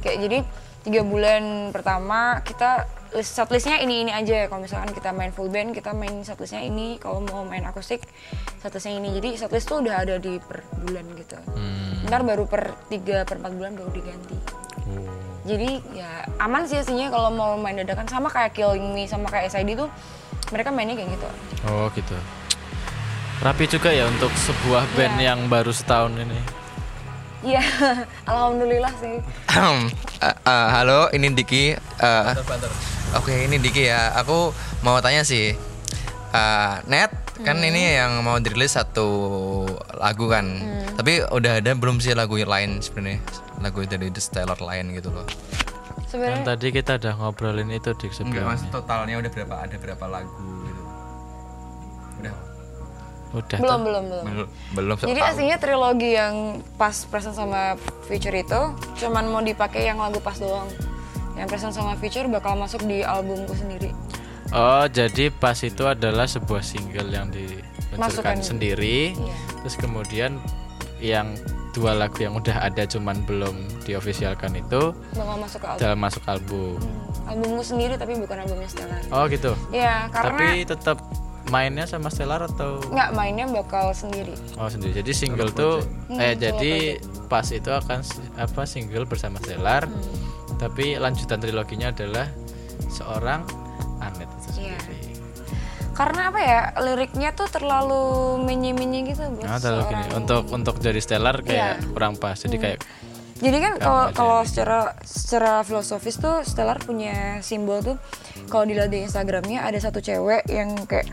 [0.00, 0.38] Kayak jadi
[0.80, 5.70] tiga bulan pertama kita list setlistnya ini ini aja kalau misalkan kita main full band
[5.70, 8.00] kita main setlistnya ini kalau mau main akustik
[8.58, 12.06] setlistnya ini jadi setlist tuh udah ada di per bulan gitu Hmm.
[12.08, 14.36] ntar baru per tiga per empat bulan baru diganti
[14.80, 15.29] Oh.
[15.42, 18.04] Jadi ya aman sih aslinya kalau mau main dadakan.
[18.04, 19.88] Sama kayak Killing Me sama kayak SID tuh
[20.50, 21.28] mereka mainnya kayak gitu.
[21.64, 22.16] Oh gitu.
[23.40, 25.32] Rapi juga ya untuk sebuah band Iya.
[25.32, 26.36] yang baru setahun ini.
[27.40, 27.64] Iya
[28.30, 29.16] alhamdulillah sih.
[29.16, 29.88] Eh,
[30.28, 31.72] eh, halo, ini Diki.
[31.76, 32.24] Eh,
[33.10, 34.12] Oke, ini Diki ya.
[34.14, 35.56] Aku mau tanya sih,
[36.30, 37.08] Eh, Net
[37.40, 39.08] kan ini yang mau dirilis satu
[39.96, 40.46] lagu kan.
[40.96, 43.20] Tapi udah ada belum sih lagu yang lain sebenarnya?
[43.60, 45.24] Lagu dari The Stellar lain gitu loh.
[45.24, 49.54] kan sebenarnya tadi kita udah ngobrolin itu di Enggak sebelumnya mas, totalnya udah berapa?
[49.62, 50.82] Ada berapa lagu gitu?
[52.18, 52.34] Udah
[53.30, 55.30] udah belum belum belum belum belum jadi tahu.
[55.30, 56.34] aslinya trilogi yang
[56.74, 57.78] pas present sama
[58.10, 58.60] feature itu
[58.98, 60.66] cuman mau dipakai yang lagu pas doang
[61.38, 63.94] yang present sama feature bakal masuk di albumku sendiri
[64.50, 69.14] Oh, jadi pas itu adalah sebuah single yang diluncurkan sendiri.
[69.14, 69.34] Iya.
[69.62, 70.42] Terus kemudian
[70.98, 71.38] yang
[71.70, 73.54] dua lagu yang udah ada cuman belum
[73.86, 76.76] diofisialkan itu bakal masuk ke album dalam masuk album.
[76.76, 79.54] Hmm, albumku sendiri tapi bukan albumnya Stellar Oh, gitu.
[79.70, 80.98] ya karena Tapi tetap
[81.48, 84.98] mainnya sama Stellar atau nggak mainnya bakal sendiri oh sendiri.
[84.98, 85.78] Jadi single tuh
[86.10, 86.98] Hmm, eh jadi
[87.30, 88.02] pas itu akan
[88.34, 89.86] apa single bersama Stellar.
[89.86, 90.58] Hmm.
[90.58, 92.26] Tapi lanjutan triloginya adalah
[92.90, 93.46] seorang
[94.00, 94.76] Anet itu Iya.
[94.80, 94.96] sendiri.
[95.90, 98.00] karena apa ya liriknya tuh terlalu
[98.40, 100.04] menye-menye gitu buat Nah, terlalu gini.
[100.16, 101.92] Untuk untuk jadi stellar kayak Iya.
[101.92, 102.34] kurang pas.
[102.34, 102.80] Jadi kayak
[103.36, 107.96] Jadi kan kalau kalau secara secara filosofis tuh Stellar punya simbol tuh
[108.48, 111.08] kalau dilihat di Instagramnya ada satu cewek yang kayak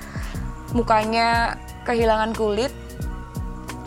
[0.71, 2.71] mukanya kehilangan kulit,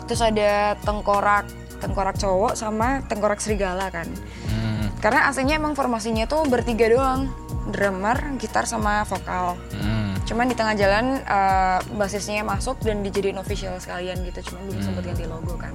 [0.05, 1.45] terus ada tengkorak
[1.77, 4.09] tengkorak cowok sama tengkorak serigala kan.
[4.47, 7.29] hmm, Karena aslinya emang formasinya tuh bertiga doang,
[7.63, 9.53] drummer, gitar sama vokal.
[9.71, 14.41] hmm, Cuman di tengah jalan eh, basisnya masuk dan dijadiin official sekalian gitu.
[14.47, 15.73] Cuman belum sempat ganti logo kan.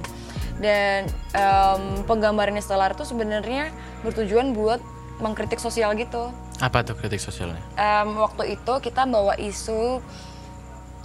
[0.57, 3.69] Dan em, penggambarannya Stellar tuh sebenarnya
[4.01, 4.81] bertujuan buat
[5.17, 6.33] mengkritik sosial gitu.
[6.57, 7.61] apa tuh kritik sosialnya?
[7.75, 10.01] Em, waktu itu kita bawa isu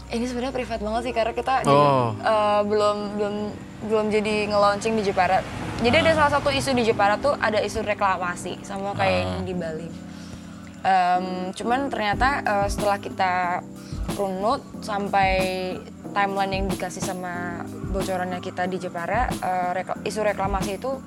[0.08, 2.16] ini sebenarnya privat banget sih karena kita di- Oh.
[2.16, 3.34] eh, belum belum
[3.82, 5.44] belum jadi nge-launching di Jepara.
[5.78, 9.52] Jadi ada salah satu isu di Jepara tuh ada isu reklamasi sama kayak yang di
[9.52, 9.88] Bali.
[10.82, 13.62] Em, cuman ternyata eh, setelah kita
[14.18, 15.30] runut sampai
[16.10, 17.62] timeline yang dikasih sama
[17.94, 20.98] bocorannya kita di Jepara, eh, rekla- isu reklamasi itu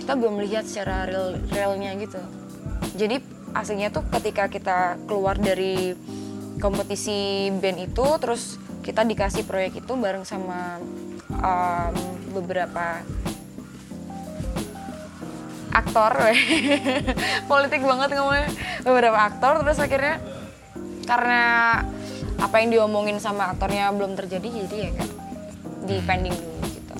[0.00, 2.16] kita belum lihat secara real realnya gitu.
[2.96, 3.20] Jadi
[3.52, 5.92] aslinya tuh ketika kita keluar dari
[6.56, 10.80] kompetisi band itu, terus kita dikasih proyek itu bareng sama
[11.36, 11.94] em,
[12.32, 13.04] beberapa
[15.72, 16.12] aktor
[17.50, 18.48] politik banget ngomongnya.
[18.84, 20.20] Beberapa aktor terus akhirnya
[21.02, 21.42] karena
[22.38, 25.08] apa yang diomongin sama aktornya belum terjadi jadi ya kan
[25.82, 26.94] di pending dulu gitu.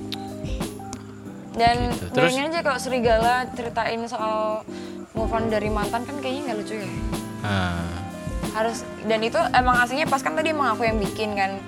[1.55, 2.07] Dan Gitu.
[2.15, 4.67] Terus- aja kalau serigala ceritain soal
[5.13, 6.91] move on dari mantan kan kayaknya nggak lucu ya.
[7.43, 7.85] Ah,
[8.55, 11.61] harus dan itu emang aslinya pas kan tadi emang aku yang bikin kan.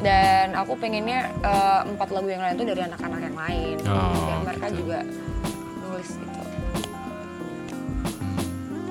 [0.00, 3.76] Dan aku pengennya eh, empat lagu yang lain itu dari anak-anak yang lain.
[3.84, 4.78] Oh, dan mereka gitu.
[4.80, 4.98] juga
[5.84, 6.39] nulis gitu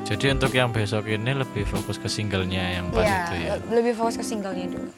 [0.09, 3.47] jadi untuk yang besok ini lebih fokus ke singlenya yang pas Iya, itu ya.
[3.53, 4.89] le- lebih fokus ke singlenya dulu.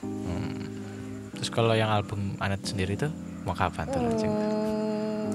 [1.36, 3.12] Terus kalau yang album Anet sendiri tuh
[3.44, 4.00] mau kapan tuh?
[4.00, 5.34] Hmm,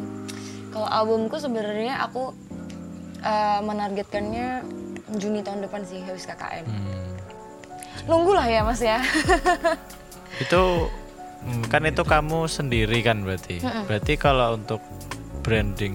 [0.70, 2.32] kalau albumku sebenarnya aku
[3.20, 4.64] eh, menargetkannya
[5.18, 6.64] Juni tahun depan sih habis KKN.
[6.66, 7.10] Hmm.
[8.06, 8.98] Nunggu lah ya mas ya.
[10.42, 10.90] Itu
[11.42, 13.58] hmm, kan itu kamu sendiri kan berarti.
[13.86, 14.80] Berarti kalau untuk
[15.42, 15.94] branding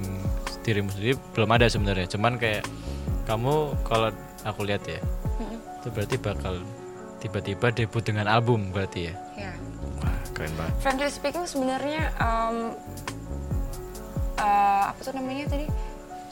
[0.62, 2.08] dirimu sendiri belum ada sebenarnya.
[2.08, 2.64] Cuman kayak
[3.24, 4.10] kamu kalau
[4.42, 5.00] aku lihat ya,
[5.78, 6.54] itu berarti bakal
[7.18, 9.16] tiba-tiba debut dengan album berarti ya.
[9.38, 9.54] ya.
[9.98, 10.74] Wah, keren banget.
[10.80, 12.56] Frankly speaking sebenarnya em,
[14.36, 15.66] eh, apa tuh namanya tadi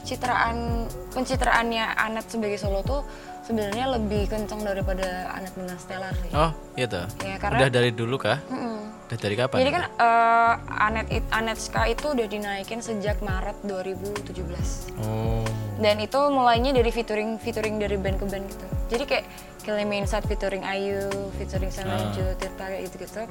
[0.00, 3.04] citraan pencitraannya Anet sebagai solo tuh
[3.42, 6.30] sebenarnya lebih kencang daripada Anet dengan Stellar sih.
[6.32, 7.02] Oh, gitu.
[7.20, 8.38] Ya, karena- Udah dari dulu kah?
[8.48, 8.78] Mm-mm.
[9.06, 9.58] Udah dari kapan?
[9.60, 14.90] Jadi kan eh, Anet it- Anetska itu udah dinaikin sejak Maret 2017.
[14.98, 15.46] Oh.
[15.80, 18.66] Dan itu mulainya dari featuring featuring dari band ke band gitu.
[18.92, 19.24] Jadi kayak
[19.64, 23.22] Killing Inside featuring Ayu, featuring Sanaju, Tirta kayak gitu-gitu.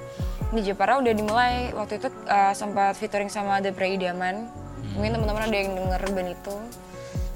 [0.53, 4.49] Di Jepara udah dimulai waktu itu eh, sempat featuring sama The Prey Diamond.
[4.97, 6.55] Mungkin teman-teman ada yang denger band itu.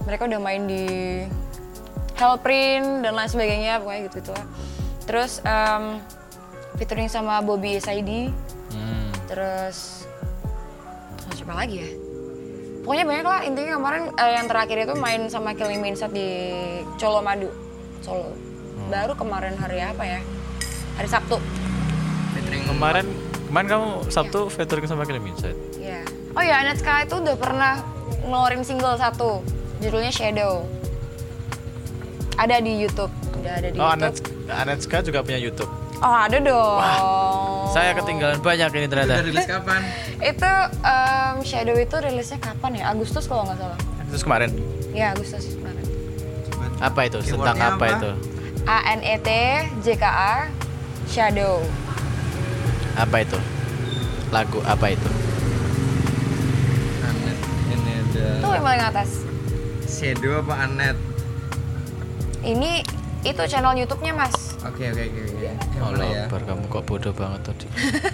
[0.10, 0.86] Mereka udah main di
[2.18, 4.48] Hellprint dan lain sebagainya pokoknya gitu-gitu lah.
[5.04, 6.00] Terus em,
[6.78, 8.34] featuring sama Bobby SID.
[8.74, 9.10] Hmm.
[9.30, 10.06] Terus
[11.22, 12.03] sama siapa lagi ya?
[12.84, 16.28] Pokoknya banyak lah intinya kemarin eh, yang terakhir itu main sama Killing Inside di
[17.00, 17.48] Colo Madu
[18.04, 18.36] Solo.
[18.92, 20.20] Baru kemarin hari apa ya?
[21.00, 21.40] Hari Sabtu.
[22.68, 23.08] Kemarin
[23.48, 25.56] kemarin kamu Sabtu featuring sama Killing Inside.
[25.80, 26.04] Iya.
[26.36, 27.80] Oh ya, Anetska itu udah pernah
[28.26, 29.40] ngeluarin single satu,
[29.80, 30.66] judulnya Shadow.
[32.34, 34.10] Ada di YouTube, udah ada di Oh, YouTube.
[34.10, 34.16] Anet
[34.50, 35.70] Anetska juga punya YouTube.
[36.04, 36.80] Oh ada dong.
[37.72, 39.14] Saya ketinggalan banyak ini ternyata.
[39.18, 39.82] Udah rilis kapan?
[40.20, 40.52] Itu
[40.84, 42.84] em, Shadow itu rilisnya kapan ya?
[42.92, 43.80] Agustus kalau nggak salah.
[44.12, 44.50] Terus kemarin
[44.92, 45.80] Ya Agustus kemarin.
[46.78, 47.18] apa itu?
[47.24, 47.86] Tentang apa, apa?
[47.96, 48.12] itu?
[48.68, 49.30] A N E T
[49.80, 50.34] J K A
[51.08, 51.64] Shadow.
[53.00, 53.40] Apa itu?
[54.30, 55.10] Lagu apa itu?
[57.00, 57.38] Anet.
[57.72, 59.10] Ini ada Tuh yang paling atas.
[59.88, 60.98] Shadow apa Anet?
[62.44, 62.84] Ini
[63.24, 64.36] itu channel YouTube-nya Mas.
[64.68, 65.24] Oke oke oke
[65.80, 66.28] Oh, ya?
[66.28, 67.68] lapar kamu kok bodoh banget tadi.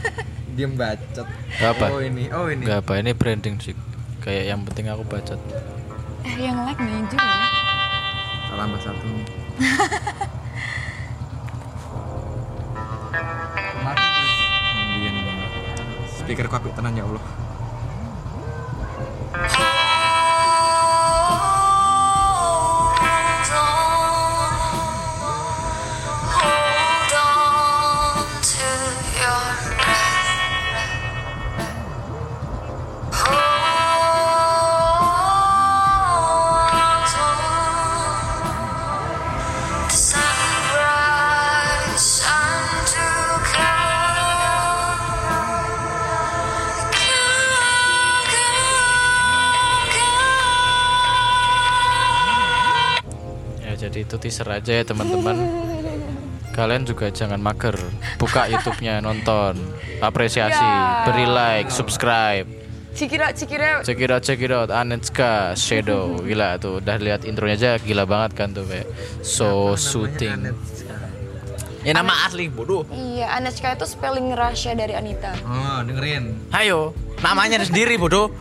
[0.55, 1.27] Diem bacot.
[1.57, 1.85] Gak apa?
[1.93, 2.65] Oh ini, oh ini.
[2.65, 3.73] Gak apa, ini branding sih.
[4.21, 5.39] Kayak yang penting aku bacot.
[6.25, 7.47] Eh yang like main juga ya.
[8.49, 9.07] Salah mas satu.
[16.19, 17.23] Speaker ku apik tenan ya Allah.
[54.51, 55.37] Aja ya teman-teman.
[56.49, 57.77] Kalian juga jangan mager.
[58.19, 59.55] Buka YouTube-nya, nonton,
[60.01, 61.07] apresiasi, Ya.
[61.07, 62.47] beri like, subscribe.
[62.89, 64.67] Cikira Cikira Check it out, check it out.
[64.67, 66.19] Anetska Shadow.
[66.19, 68.89] Gila tuh, udah lihat intronya aja gila banget kan tuh kayak
[69.23, 70.51] so soothing.
[71.79, 72.83] Ya nama asli bodoh.
[72.91, 75.31] Iya, Anetska itu spelling Russia dari Anita.
[75.47, 76.51] Oh dengerin.
[76.51, 76.91] Ayo,
[77.23, 78.33] namanya sendiri bodoh.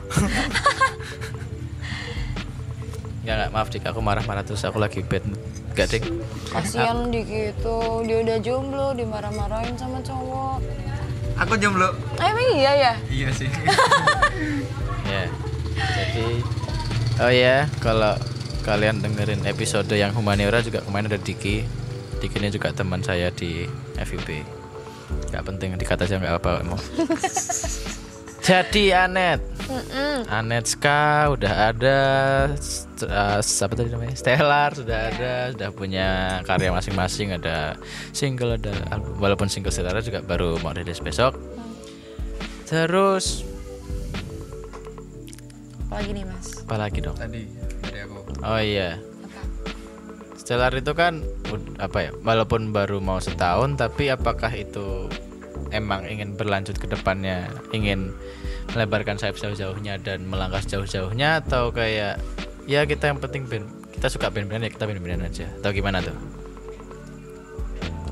[3.23, 5.37] Enggak, enggak, maaf dik, aku marah-marah terus aku lagi bad mood.
[5.79, 6.11] Enggak dik.
[6.51, 10.59] Kasian di gitu, dia udah jomblo, dimarah-marahin sama cowok.
[11.39, 11.95] Aku jomblo.
[12.19, 12.93] Eh, emang iya ya?
[13.07, 13.47] Iya sih.
[15.07, 15.25] Ya.
[15.79, 16.43] Jadi
[17.23, 18.19] oh ya, kalau
[18.67, 21.63] kalian dengerin episode yang humaniora juga kemarin ada Diki.
[22.19, 23.63] Diki ini juga teman saya di
[23.95, 24.43] FIB.
[25.31, 26.75] Gak penting dikata aja nggak apa mau.
[28.51, 29.47] Jadi Anet,
[30.27, 32.01] Anet Ska udah ada,
[33.07, 34.15] uh, apa tadi namanya?
[34.19, 37.79] Stellar sudah ada, sudah punya karya masing-masing, ada
[38.11, 39.15] single, ada album.
[39.21, 41.39] Walaupun single Stellar juga baru mau rilis besok.
[42.69, 43.45] Terus
[45.89, 46.47] Apalagi nih, Mas?
[46.69, 47.17] apa lagi dong?
[47.17, 47.49] Tadi
[47.81, 48.17] dari aku.
[48.45, 49.41] Oh iya, Apa?
[50.37, 51.25] Stellar itu kan
[51.81, 52.11] apa ya?
[52.21, 55.09] Walaupun baru mau setahun, tapi apakah itu
[55.73, 58.13] emang ingin berlanjut ke depannya, ingin
[58.77, 62.21] melebarkan sayap jauh-jauhnya dan melangkah jauh-jauhnya atau kayak
[62.69, 66.15] ya kita yang penting band kita suka band-bandan ya kita band-bandan aja atau gimana tuh?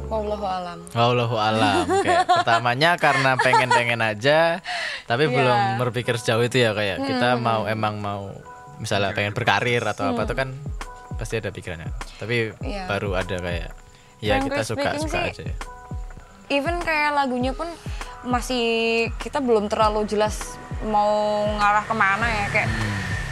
[0.06, 0.78] Wallahu alam.
[0.94, 1.82] Wallahu alam.
[2.06, 4.62] Kayak pertamanya karena pengen-pengen aja,
[5.04, 5.34] tapi Iya.
[5.34, 8.30] belum berpikir sejauh itu ya kayak kita mau emang mau
[8.78, 10.54] misalnya pengen berkarir atau apa tuh kan
[11.18, 11.90] pasti ada pikirannya.
[12.22, 12.86] Tapi Iya.
[12.86, 13.70] baru ada kayak
[14.22, 15.42] ya Frankly kita suka suka sih, aja.
[15.50, 15.56] ya.
[16.54, 17.66] Even kayak lagunya pun
[18.22, 18.64] masih
[19.18, 20.54] kita belum terlalu jelas
[20.86, 21.10] mau
[21.52, 22.70] ngarah ke mana ya kayak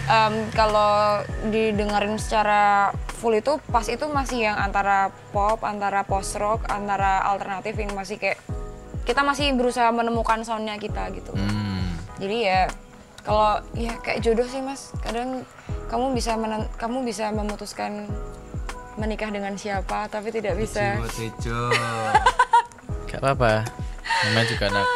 [0.05, 6.69] em, kalau didengerin secara full itu pas itu masih yang antara pop, antara post rock,
[6.69, 8.37] antara alternatif yang masih kayak
[9.05, 11.33] kita masih berusaha menemukan soundnya kita gitu.
[11.37, 11.97] Hmm.
[12.21, 12.69] Jadi ya
[13.25, 15.45] kalau ya kayak jodoh sih mas, kadang
[15.89, 18.09] kamu bisa menen- kamu bisa memutuskan
[18.95, 21.01] menikah dengan siapa tapi tidak bisa.
[21.13, 21.73] Tejo.
[23.09, 23.65] Gak apa-apa.
[24.25, 24.89] Namanya juga anak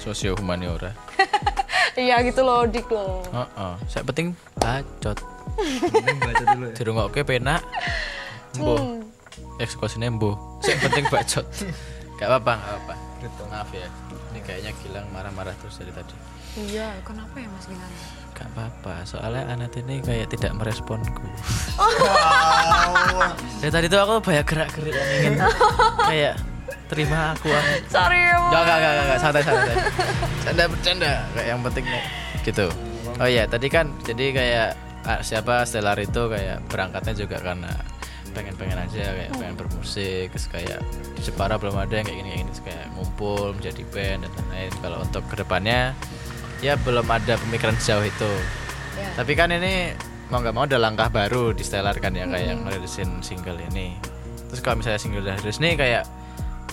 [0.00, 0.92] sosio humaniora.
[1.92, 3.20] Iya gitu loh dik loh.
[3.32, 3.74] Oh, oh.
[3.84, 5.18] Saya penting bacot.
[5.52, 6.74] Dulu ya.
[6.76, 7.60] dirungokke penak.
[8.56, 9.04] Mbuh
[9.60, 11.44] eksekusinya mbuh yang penting bacot.
[12.16, 12.94] Gak apa-apa gak apa-apa.
[13.52, 13.86] Maaf ya.
[14.32, 16.14] Ini kayaknya Gilang marah-marah terus dari tadi.
[16.52, 17.92] Iya, kenapa ya Mas Gilang?
[18.32, 19.04] gak apa-apa.
[19.06, 21.26] Soalnya anak ini kayak tidak meresponku.
[23.60, 25.34] Dari tadi tuh aku banyak gerak-gerik yang ingin
[26.10, 26.34] kayak
[26.88, 27.64] terima aku ah.
[27.88, 28.50] Sorry ya, Mas.
[28.52, 29.74] Gak, gak, gak, gak, gak, santai, santai.
[30.44, 31.12] Canda, bercanda.
[31.32, 32.04] Kayak yang penting nih
[32.42, 32.66] Gitu.
[33.22, 34.68] Oh iya, tadi kan Jadi kayak
[35.06, 37.70] ah, Siapa Stellar itu kayak Berangkatnya juga karena
[38.32, 40.78] Pengen-pengen aja Kayak pengen bermusik Terus kayak
[41.14, 42.50] Di Jepara belum ada yang kayak gini, kayak gini.
[42.50, 44.72] Terus kayak ngumpul Menjadi band Dan lain-lain.
[44.82, 45.80] Kalau untuk ke depannya
[46.62, 48.32] Ya belum ada pemikiran sejauh itu.
[48.98, 49.08] Ya.
[49.18, 49.94] Tapi kan ini
[50.32, 53.94] Mau nggak mau ada langkah baru di Stellar kan ya Kayak ngerilisin single ini.
[54.52, 56.04] Terus kalau misalnya single udah rilis nih kayak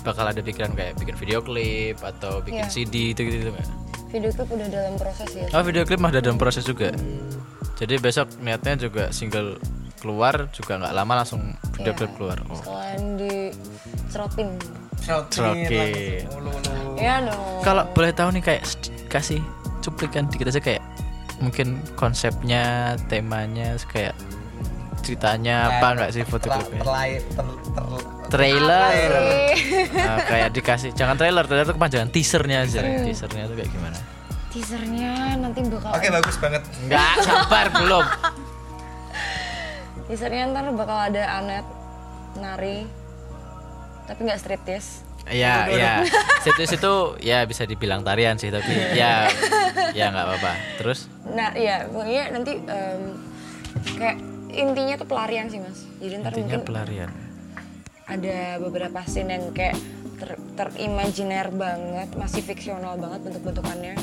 [0.02, 2.72] bakal ada pikiran kayak bikin video klip atau bikin Iya.
[2.72, 3.68] CD itu gitu nggak?
[4.10, 5.46] Video klip udah dalam proses ya.
[5.52, 6.90] Oh video klip mah ada dalam proses juga.
[7.76, 9.56] Jadi besok niatnya juga single
[9.98, 11.42] keluar juga nggak lama langsung
[11.74, 11.98] video Iya.
[11.98, 12.38] klip keluar.
[12.48, 12.58] Oh.
[12.58, 13.34] Selain di
[14.08, 14.50] cerotin.
[15.10, 15.86] Oke.
[16.96, 17.64] Iya dong.
[17.64, 18.64] Kalau boleh tahu nih kayak
[19.08, 19.40] kasih
[19.80, 20.84] cuplikan dikit aja kayak
[21.40, 24.12] mungkin konsepnya, temanya kayak
[25.00, 26.84] ceritanya apa nggak sih foto klipnya?
[26.84, 29.12] Terlai- ter- ter- Trailer.
[29.90, 32.80] Nah, kayak dikasih jangan trailer, trailer itu kepanjangan teasernya aja.
[32.82, 33.98] Teasernya itu kayak gimana?
[34.50, 36.62] Teasernya nanti bakal Oke bagus banget.
[36.82, 38.06] Enggak, sabar belum.
[40.06, 41.66] teasernya ntar bakal ada Anet
[42.36, 42.90] nari
[44.06, 45.06] tapi nggak striptease.
[45.30, 45.94] Iya, iya.
[46.42, 49.30] Situs itu ya bisa dibilang tarian sih, tapi ya
[49.94, 50.54] ya nggak apa-apa.
[50.82, 53.02] Terus Nah, iya, pokoknya nanti em,
[54.02, 54.18] kayak
[54.50, 55.86] intinya tuh pelarian sih, Mas.
[56.02, 57.10] Jadi ntar intinya mungkin pelarian.
[58.10, 59.78] Ada beberapa scene yang kayak
[60.20, 63.96] ter terimajiner banget, masih fiksional banget bentuk-bentukannya.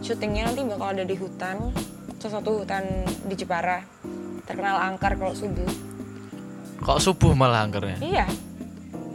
[0.00, 1.70] Syutingnya nanti bakal ada di hutan,
[2.18, 3.84] satu hutan di Jepara.
[4.48, 5.68] Terkenal angker kalau subuh.
[6.80, 8.00] Kok subuh malah angkernya?
[8.02, 8.26] Iya.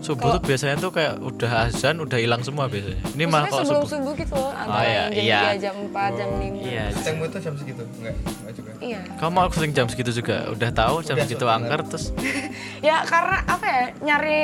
[0.06, 3.02] Subuh tuh biasanya tuh kayak udah azan, udah hilang semua biasanya.
[3.18, 3.90] Ini malah kok sebelum subuh.
[3.90, 5.42] subuh gitu loh, antara iya, jam iya.
[5.58, 6.46] 3, jam 4, jam 5.
[6.62, 6.86] Iya.
[7.02, 7.82] Cengmu itu jam segitu?
[7.98, 8.72] Enggak, enggak juga.
[8.86, 9.00] Iya.
[9.18, 10.38] Kamu aku sering jam segitu juga.
[10.54, 11.58] Udah tahu jam Udah, segitu sudah.
[11.58, 12.06] angker terus
[12.88, 14.44] Ya karena apa ya, nyari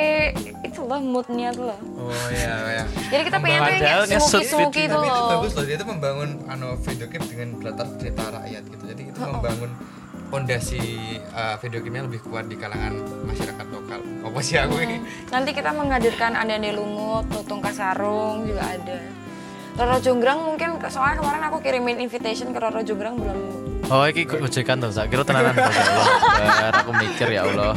[0.66, 1.78] itu loh moodnya tuh loh.
[2.02, 2.84] Oh iya, iya.
[3.06, 5.30] Jadi kita pengen tuh yang nge-shoot smoky-smoky itu Tapi itu loh.
[5.38, 8.84] bagus loh, dia itu membangun ano video klip dengan latar cerita rakyat gitu.
[8.90, 9.70] Jadi itu membangun
[10.32, 10.80] fondasi
[11.36, 12.96] uh, video klipnya lebih kuat di kalangan
[13.28, 14.00] masyarakat lokal.
[14.00, 15.04] Apa sih aku ini?
[15.28, 18.96] Nanti kita menghadirkan Ande Lumut, Lutung Kasarung juga ada.
[19.76, 23.38] Roro Jonggrang mungkin soalnya kemarin aku kirimin invitation ke Roro Jonggrang belum.
[23.92, 24.88] Oh, iki gojekan tuh.
[24.88, 25.52] Saya kira tenanan.
[25.52, 27.76] Ya aku mikir ya Allah.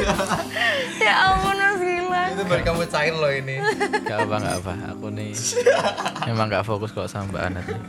[1.04, 2.30] ya ampun Mas Gilang.
[2.36, 3.56] itu baru kamu cair loh ini.
[4.04, 4.72] Gak apa, gak apa.
[4.92, 5.32] Aku nih
[6.32, 7.80] emang gak fokus kok sama Mbak Anet nih.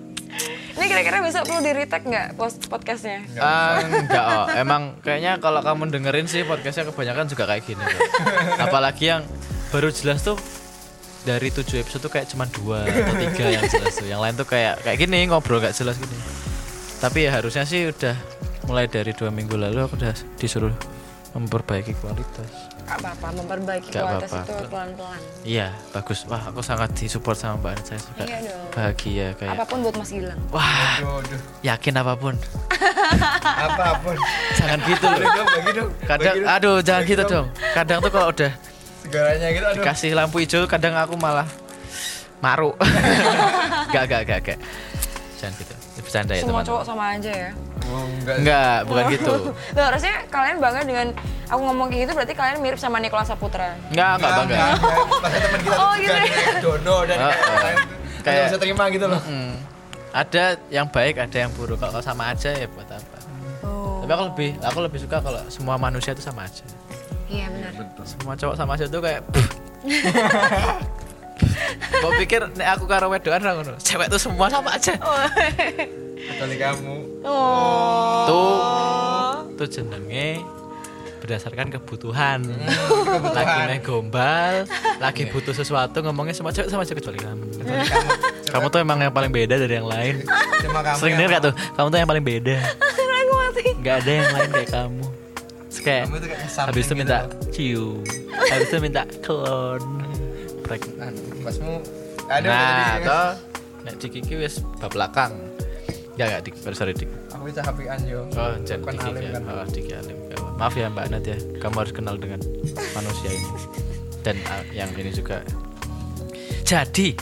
[0.48, 3.20] Ini kira-kira besok perlu di retake nggak post podcastnya?
[3.36, 4.46] Ah, enggak oh.
[4.54, 8.00] Emang kayaknya kalau kamu dengerin sih podcastnya kebanyakan juga kayak gini kok.
[8.64, 9.22] Apalagi yang
[9.74, 10.40] baru jelas tuh
[11.28, 14.08] dari tujuh episode tuh kayak cuma dua atau tiga yang jelas tuh.
[14.08, 16.16] Yang lain tuh kayak kayak gini ngobrol gak jelas gini.
[17.00, 18.16] Tapi ya harusnya sih udah
[18.64, 20.72] mulai dari dua minggu lalu aku udah disuruh
[21.36, 22.69] memperbaiki kualitas.
[22.90, 24.50] Gak apa-apa, memperbaiki Gak kualitas apa-apa.
[24.50, 25.20] itu pelan-pelan.
[25.42, 26.18] Iya bagus.
[26.26, 27.84] Wah aku sangat disupport sama Mbak Anet.
[27.86, 28.66] Saya suka Iya dong.
[28.72, 29.52] bahagia kayak.
[29.52, 30.40] Apa pun buat Mas Gilang.
[30.50, 30.66] Wah
[30.98, 31.40] Aduh, aduh.
[31.62, 32.34] yakin apa pun.
[33.60, 34.16] Apa pun.
[34.54, 35.30] Jangan gitu Bagi loh.
[35.30, 35.90] dong, bagi dong.
[36.02, 37.46] Kadang aduh jangan Bagi gitu dong.
[37.70, 38.52] Kadang tuh kalau udah
[39.00, 39.76] Segalanya gitu aduh.
[39.80, 41.46] dikasih lampu hijau kadang aku malah
[42.38, 42.72] maruk
[43.90, 44.58] gak gak gak gak
[45.36, 45.74] jangan gitu
[46.10, 47.50] bercanda ya Semua teman cowok sama aja ya.
[47.86, 48.36] Oh, enggak.
[48.36, 49.32] enggak bukan gitu
[49.74, 51.06] Loh, harusnya kalian bangga dengan
[51.46, 53.78] aku ngomong kayak gitu berarti kalian mirip sama Nicholas Saputra.
[53.88, 54.58] enggak enggak bangga
[55.16, 56.26] Masa teman kita Oh, gitu ya?
[56.60, 57.86] dono dan Oh, kayak oh.
[58.20, 59.22] Kayak- bisa terima gitu loh.
[60.10, 63.18] Ada yang baik ada yang buruk kalau sama aja ya buat apa
[63.62, 64.02] Oh.
[64.02, 66.66] tapi aku lebih aku lebih suka kalau semua manusia itu sama aja
[67.26, 67.70] Iya benar.
[68.02, 69.22] semua cowok sama aja tuh kayak
[72.00, 73.76] Kau pikir nek aku karo wedokan ra ngono.
[73.80, 74.94] Cewek tuh semua sama aja.
[76.20, 76.94] Kecuali kamu.
[77.24, 78.24] Oh.
[78.28, 78.56] Tuh
[79.56, 80.40] tuh jenenge
[81.20, 82.40] berdasarkan kebutuhan.
[83.36, 84.64] lagi main gombal,
[84.96, 87.44] lagi butuh sesuatu ngomongnya sama cewek sama aja kecuali kamu.
[87.60, 88.10] Kecuali kamu.
[88.50, 90.24] Kamu tuh emang yang paling beda dari yang lain.
[90.64, 90.96] Cuma kamu.
[90.96, 91.54] Sering denger gak tuh?
[91.76, 92.56] Kamu tuh yang paling beda.
[93.80, 95.04] Gak ada yang lain kayak kamu.
[95.70, 97.30] Terus kayak Kamu tuh kayak habis itu gitu minta loh.
[97.54, 98.02] cium,
[98.50, 99.82] habis itu minta klon.
[100.70, 100.86] Prek.
[100.94, 101.10] Nah,
[101.42, 101.82] Masmu
[102.30, 103.30] ada Nah, toh
[103.82, 105.34] nek Cikiki wis bab belakang.
[106.14, 107.10] Enggak enggak dik, sorry dik.
[107.34, 108.22] Aku bisa hapian yo.
[108.38, 109.30] Oh, Bukan Diki alim ya.
[109.34, 109.42] kan.
[109.50, 110.16] Oh, Diki alim.
[110.30, 110.48] Gak apa.
[110.62, 111.36] Maaf ya Mbak Nat ya.
[111.58, 112.38] Kamu harus kenal dengan
[112.94, 113.50] manusia ini.
[114.22, 115.42] Dan uh, yang ini juga.
[116.62, 117.18] Jadi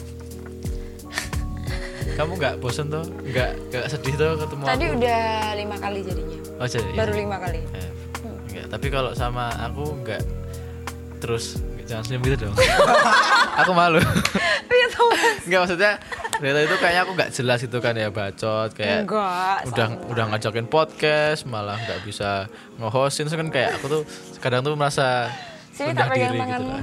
[2.19, 5.23] kamu nggak bosen tuh nggak nggak sedih tuh ketemu Tadi aku udah
[5.55, 6.39] lima kali jadinya.
[6.59, 7.61] oh jadi Baru lima kali.
[7.79, 7.91] Eh,
[8.51, 10.23] enggak tapi kalau sama aku nggak
[11.23, 12.55] terus jangan senyum gitu dong
[13.61, 13.99] aku malu
[14.69, 15.37] Iya Thomas.
[15.43, 15.93] nggak maksudnya
[16.39, 19.59] Rita itu kayaknya aku nggak jelas itu kan ya bacot kayak Enggak.
[19.67, 22.47] udah udah ngajakin podcast malah nggak bisa
[22.79, 24.03] nge-hostin Terus kan kayak aku tuh
[24.39, 25.33] kadang tuh merasa
[25.75, 26.71] Sini rendah tak pegang diri gitu tanganmu.
[26.71, 26.83] lah.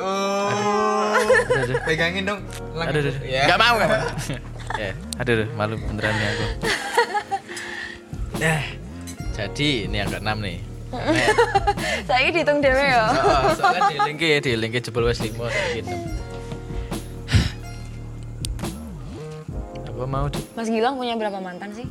[0.00, 1.20] Oh.
[1.20, 1.76] Aduh, aduh.
[1.84, 2.40] Pegangin dong.
[2.74, 3.14] Aduh, aduh.
[3.22, 3.44] Ya.
[3.44, 4.02] Nggak mau, nggak mau.
[4.82, 4.90] ya,
[5.20, 6.46] aduh, aduh, malu beneran nih aku.
[8.36, 8.62] Eh,
[9.32, 10.58] jadi ini yang keenam nih.
[12.08, 13.06] Saya dihitung dewe ya.
[13.16, 15.94] Oh, soalnya di link di link jebol wes limo gitu.
[19.90, 21.86] Aku mau di Mas Gilang punya berapa mantan sih?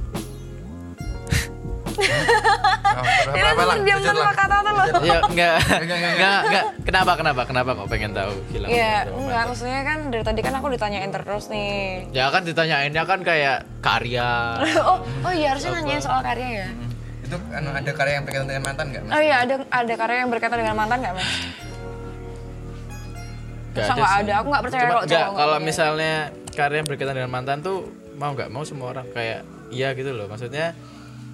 [2.96, 3.04] Oh,
[3.36, 4.86] Dia langsung diam tanpa kata tuh loh.
[5.04, 5.58] Ya enggak.
[5.60, 6.66] Enggak, enggak, Enggak, enggak.
[6.88, 7.12] Kenapa?
[7.20, 7.42] Kenapa?
[7.44, 8.70] Kenapa kok pengen tahu Gilang?
[8.72, 12.08] Iya, enggak maksudnya kan dari tadi kan aku ditanyain terus nih.
[12.16, 14.60] Ya kan ditanyainnya kan kayak karya.
[14.80, 16.68] oh, oh iya harusnya nanyain soal karya ya.
[17.26, 19.04] Itu anu, ada karya yang berkaitan dengan mantan nggak?
[19.04, 19.12] Mas?
[19.12, 21.30] Oh iya ada ada karya yang berkaitan dengan mantan nggak mas?
[23.76, 24.20] Nggak sih.
[24.22, 24.34] ada?
[24.40, 26.14] Aku nggak percaya Cuma kalau nggak kalau misalnya
[26.50, 27.78] karya yang berkaitan dengan mantan tuh
[28.16, 30.26] mau nggak mau semua orang kayak iya gitu loh.
[30.26, 30.72] Maksudnya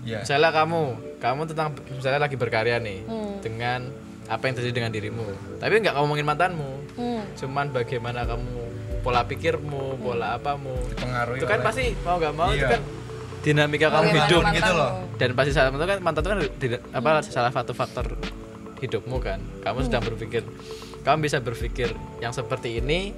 [0.01, 0.25] Iya.
[0.25, 0.81] misalnya kamu,
[1.21, 3.37] kamu tentang misalnya lagi berkarya nih Hmm.
[3.37, 3.79] dengan
[4.25, 5.25] apa yang terjadi dengan dirimu.
[5.61, 6.71] Tapi nggak ngomongin mantanmu.
[6.95, 7.21] Hmm.
[7.35, 8.49] Cuman bagaimana kamu
[9.01, 10.73] pola pikirmu, pola apamu.
[10.89, 12.69] Dipengaruhi Itu kan oleh- pasti mau nggak mau itu Iya.
[12.71, 12.81] kan
[13.41, 14.91] dinamika kamu Bagaimana hidup gitu loh.
[15.17, 18.05] dan pasti salah itu kan mantan itu kan tidak apa salah satu faktor
[18.77, 20.41] hidupmu kan kamu sedang berpikir
[21.01, 21.89] kamu bisa berpikir
[22.21, 23.13] yang seperti ini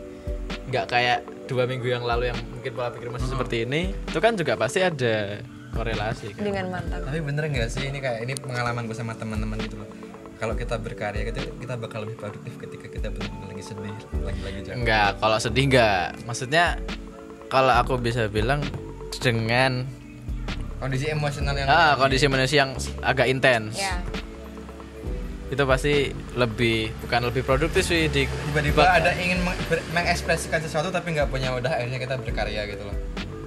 [0.72, 4.34] nggak kayak dua minggu yang lalu yang mungkin pola pikir masih seperti ini itu kan
[4.40, 5.44] juga pasti ada
[5.74, 7.02] korelasi kan dengan mantan.
[7.02, 9.90] Tapi bener nggak sih ini kayak ini pengalaman gue sama teman-teman gitu loh.
[10.38, 14.78] Kalau kita berkarya kita kita bakal lebih produktif ketika kita benar-benar lagi sedih, lagi-lagi jatuh.
[14.78, 16.66] enggak kalau sedih enggak maksudnya
[17.50, 18.62] kalau aku bisa bilang
[19.18, 19.88] dengan
[20.84, 22.72] Kondisi emosional yang ah, kondisi manusia yang
[23.02, 24.04] agak intens Ya.
[25.48, 25.94] itu pasti
[26.34, 31.30] lebih bukan lebih produktif sih di tiba-tiba ada ingin meng- ber- mengekspresikan sesuatu tapi nggak
[31.30, 32.98] punya udah akhirnya kita berkarya gitu loh.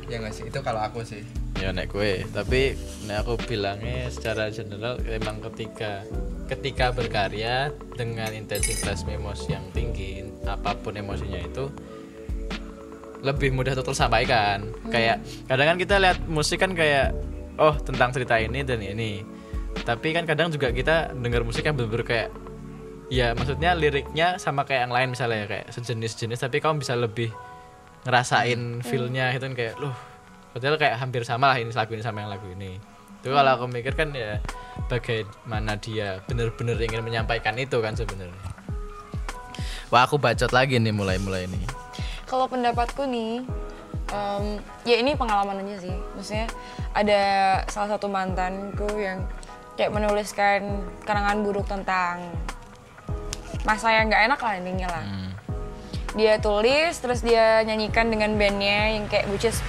[0.07, 0.45] Ya nggak sih?
[0.47, 1.21] Itu kalau aku sih.
[1.57, 6.05] ya nek gue tapi nek aku bilangnya secara general emang ketika
[6.47, 11.73] ketika berkarya dengan intensitas emosi yang tinggi apa pun emosinya itu
[13.27, 14.71] lebih mudah untuk tersampaikan.
[14.89, 17.11] Kayak kadang kan kita lihat musik kan kayak
[17.59, 19.27] oh tentang cerita ini dan ini.
[19.83, 22.29] Tapi kan kadang juga kita dengar musik yang bener-bener kayak
[23.11, 27.31] ya maksudnya liriknya sama kayak yang lain misalnya ya, kayak sejenis-jenis tapi kamu bisa lebih
[28.03, 29.95] ngerasain feel-nya itu kan kayak loh
[30.55, 32.79] padahal kayak hampir sama lah ini lagu ini sama yang lagu ini.
[33.23, 34.39] Itu kalau aku mikir kan ya
[34.87, 38.55] bagaimana dia bener-bener ingin menyampaikan itu kan sebenarnya.
[39.91, 41.86] Wah aku bacot lagi nih mulai-mulai ini
[42.27, 43.47] Kalau pendapatku nih,
[44.11, 44.45] em,
[44.83, 45.97] ya ini pengalaman aja sih.
[46.19, 46.47] Maksudnya
[46.91, 47.23] ada
[47.71, 49.23] salah satu mantanku yang
[49.79, 52.27] kayak menuliskan kenangan buruk tentang
[53.63, 55.05] masa yang nggak enak lah intinya lah.
[55.07, 55.31] Hmm.
[56.17, 59.61] Dia tulis, terus dia nyanyikan dengan bandnya yang kayak which is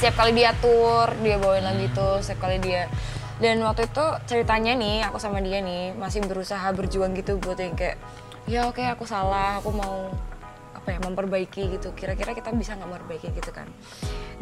[0.00, 2.88] setiap kali dia tour dia bawain lagu itu setiap kali dia
[3.36, 7.76] dan waktu itu ceritanya nih aku sama dia nih masih berusaha berjuang gitu buat yang
[7.76, 8.00] kayak
[8.48, 10.08] ya oke aku salah aku mau
[10.90, 11.94] apa ya memperbaiki gitu.
[11.94, 13.70] Kira-kira kita bisa nggak memperbaiki gitu kan.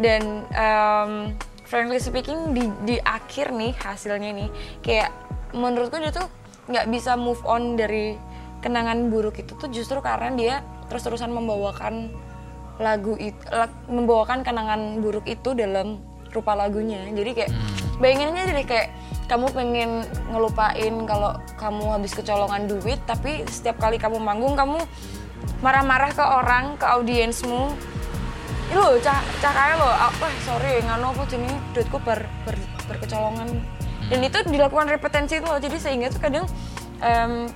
[0.00, 1.36] Dan em,
[1.68, 4.48] frankly speaking di di akhir nih hasilnya nih
[4.80, 5.12] kayak
[5.52, 6.24] menurutku dia tuh
[6.72, 8.16] nggak bisa move on dari
[8.64, 10.54] kenangan buruk itu tuh justru karena dia
[10.88, 12.08] terus-terusan membawakan
[12.80, 13.44] lagu itu
[13.92, 16.00] membawakan kenangan buruk itu dalam
[16.32, 17.04] rupa lagunya.
[17.12, 17.50] Jadi kayak
[18.00, 18.88] bayanginnya jadi kayak
[19.28, 19.90] kamu pengen
[20.32, 24.80] ngelupain kalau kamu habis kecolongan duit tapi setiap kali kamu manggung kamu
[25.60, 27.74] marah-marah ke orang ke audiensmu.
[28.68, 32.56] Ini lo cah cah kaya lo apa sorry ngano apa jenis duitku ber, ber,
[32.86, 33.48] berkecolongan.
[34.08, 36.46] Dan itu dilakukan repetensi itu loh jadi sehingga tuh kadang
[37.04, 37.48] em,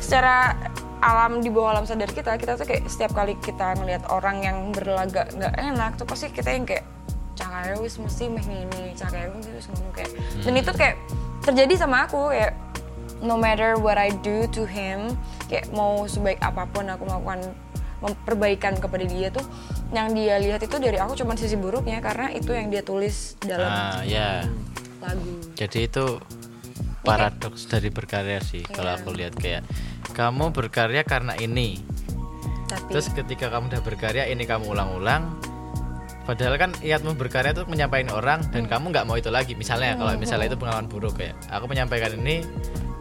[0.00, 0.56] secara
[1.04, 4.72] alam di bawah alam sadar kita kita tuh kayak setiap kali kita ngelihat orang yang
[4.72, 6.88] berlagak nggak enak tuh pasti kita yang kayak
[7.36, 10.10] cakaya wis mesti meh ini cakaya wis ngomong kayak
[10.40, 10.96] dan itu kayak
[11.44, 12.56] terjadi sama aku kayak
[13.24, 15.14] no matter what I do to him
[15.48, 17.40] kayak mau sebaik apa pun aku melakukan
[18.04, 19.44] memperbaikan kepada dia tuh
[19.94, 23.70] yang dia lihat itu dari aku cuma sisi buruknya karena itu yang dia tulis dalam
[23.70, 24.44] ah ya
[25.00, 25.32] lagu.
[25.56, 26.04] Jadi itu
[27.06, 29.62] paradoks dari berkarya sih kalau aku lihat kayak
[30.12, 31.80] kamu berkarya karena ini.
[32.66, 35.38] Tapi terus ketika kamu udah berkarya ini kamu ulang-ulang.
[36.26, 39.54] Padahal kan niatmu berkarya itu menyampaikan orang dan kamu nggak mau itu lagi.
[39.54, 42.42] Misalnya kalau misalnya itu pengalaman buruk kayak aku menyampaikan ini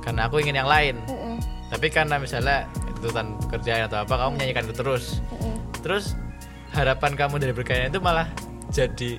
[0.05, 1.41] karena aku ingin yang lain Mm-mm.
[1.67, 2.69] tapi karena misalnya
[3.01, 5.03] tuntutan pekerjaan atau apa kamu menyanyikan itu terus
[5.33, 5.55] Mm-mm.
[5.81, 6.13] terus
[6.71, 8.29] harapan kamu dari berkarya itu malah
[8.69, 9.17] jadi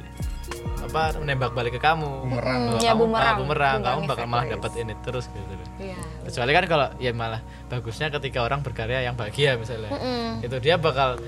[0.87, 2.61] apa menembak balik ke kamu Bumerang.
[2.70, 3.26] Bahwa ya, kamu, bumerang.
[3.26, 3.76] ah, bumerang.
[3.82, 5.99] kamu bakal malah dapat ini terus gitu Iya.
[6.24, 10.47] kecuali kan kalau ya malah bagusnya ketika orang berkarya yang bahagia misalnya Mm-mm.
[10.47, 11.18] itu dia bakal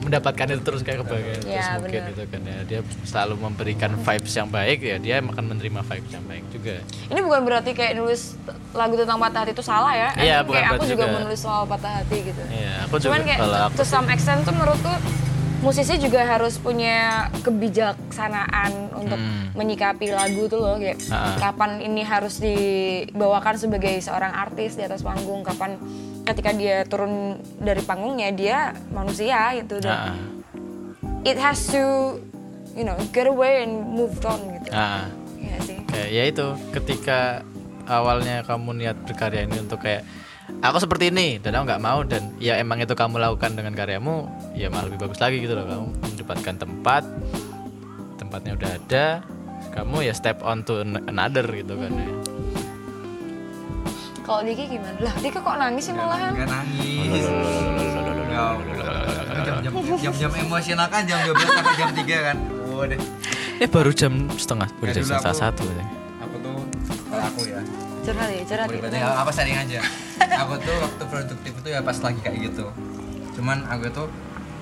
[0.00, 4.32] mendapatkan itu terus kayak kebahagiaan terus Ya, mungkin gitu kan ya dia selalu memberikan vibes
[4.32, 6.74] yang baik ya dia akan menerima vibes yang baik juga
[7.12, 8.36] Ini bukan berarti kayak nulis
[8.70, 10.08] lagu tentang patah hati itu salah ya.
[10.14, 11.14] Iya, bukan kayak aku juga juga.
[11.18, 12.42] menulis soal patah hati gitu.
[12.46, 14.92] Iya, aku juga Cuman kayak kalau aku to some extent tuh menurutku
[15.60, 19.52] musisi juga harus punya kebijaksanaan untuk Hmm.
[19.52, 21.36] menyikapi lagu tuh loh kayak Ah.
[21.38, 25.76] kapan ini harus dibawakan sebagai seorang artis di atas panggung, kapan
[26.22, 28.58] ketika dia turun dari panggungnya dia
[28.88, 30.16] manusia gitu dan Ah,
[31.22, 32.16] it has to
[32.72, 34.70] you know get away and move on gitu.
[34.70, 35.04] ah.
[35.34, 35.78] Iya sih.
[35.84, 37.42] kayak ya itu ketika
[37.84, 40.06] awalnya kamu niat berkarya ini untuk kayak
[40.58, 44.26] aku seperti ini dan aku nggak mau dan ya emang itu kamu lakukan dengan karyamu
[44.52, 47.02] ya malah lebih bagus lagi gitu loh kamu mendapatkan tempat
[48.16, 49.06] tempatnya udah ada
[49.70, 52.10] kamu ya step on to an- another gitu kan ya.
[54.20, 54.94] Kalau Diki gimana?
[55.00, 56.30] Lah, Diki kok nangis sih malahan?
[56.34, 57.24] Gak nangis.
[60.00, 62.36] Jam-jam emosional kan jam 12 sampai jam 3 kan.
[62.70, 63.00] Waduh.
[63.60, 65.84] eh baru jam setengah baru Ya, jam setengah satu ya.
[66.22, 66.56] Aku tuh
[67.10, 67.60] kalau aku ya.
[68.00, 68.80] Curhat ya, curhat ya.
[68.80, 69.80] Berarti apa sharing aja.
[70.46, 72.66] Aku tuh waktu produktif itu ya pas lagi kayak gitu.
[73.36, 74.08] Cuman aku tuh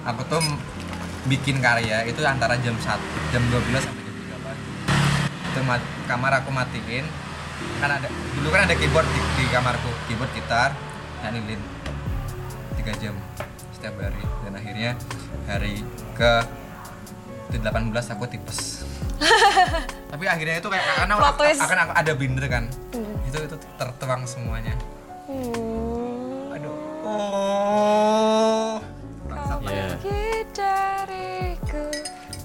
[0.07, 0.43] aku tuh
[1.27, 2.85] bikin karya itu antara jam 1,
[3.35, 4.71] jam 12 sampai jam 3 pagi.
[5.51, 5.61] Itu
[6.07, 7.07] kamar aku matiin.
[7.83, 8.07] Kan ada
[8.39, 10.75] dulu kan ada keyboard di, di kamarku, keyboard gitar,
[11.23, 11.59] nyanyi
[12.79, 13.15] 3 jam
[13.79, 14.91] setiap hari dan akhirnya
[15.47, 15.87] hari
[16.19, 16.33] ke
[17.55, 18.88] 18 aku tipes
[20.09, 22.65] tapi akhirnya itu kayak karena akan aku ada binder kan?
[23.27, 24.73] Itu itu tertuang semuanya.
[25.29, 26.75] Hmm, aduh.
[27.05, 28.73] Oh.
[29.29, 29.99] Kau Iya.
[30.01, 31.85] pergi dariku,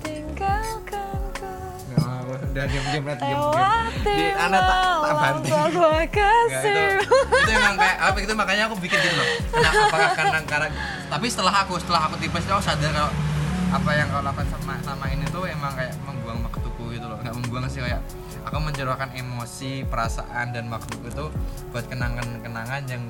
[0.04, 1.54] tinggalkanku.
[1.88, 3.40] Nggak mau, udah diam diam diam diam.
[3.40, 5.54] Lewati di anak tak tak banting.
[5.54, 7.00] Nggak, itu, kasih.
[7.32, 8.18] itu emang kayak apa?
[8.20, 9.28] Itu makanya aku bikin gitu loh.
[9.50, 10.68] Kenapa apakah karena karena
[11.08, 13.12] tapi setelah aku setelah aku tipes itu aku sadar kalau
[13.74, 16.43] apa yang kau lakukan sama sama ini tuh emang kayak membuang
[17.54, 18.02] membuang sih kayak
[18.50, 21.30] aku mencurahkan emosi perasaan dan waktuku itu
[21.70, 23.06] buat kenangan-kenangan yang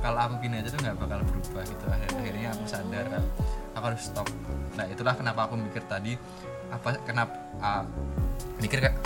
[0.00, 1.84] kalau aku gini aja tuh nggak bakal berubah gitu.
[1.92, 3.04] Akhir- akhirnya aku sadar
[3.76, 4.24] aku harus stop.
[4.80, 6.16] Nah itulah kenapa aku mikir tadi
[6.72, 7.84] apa kenapa ah,
[8.64, 8.96] mikir kayak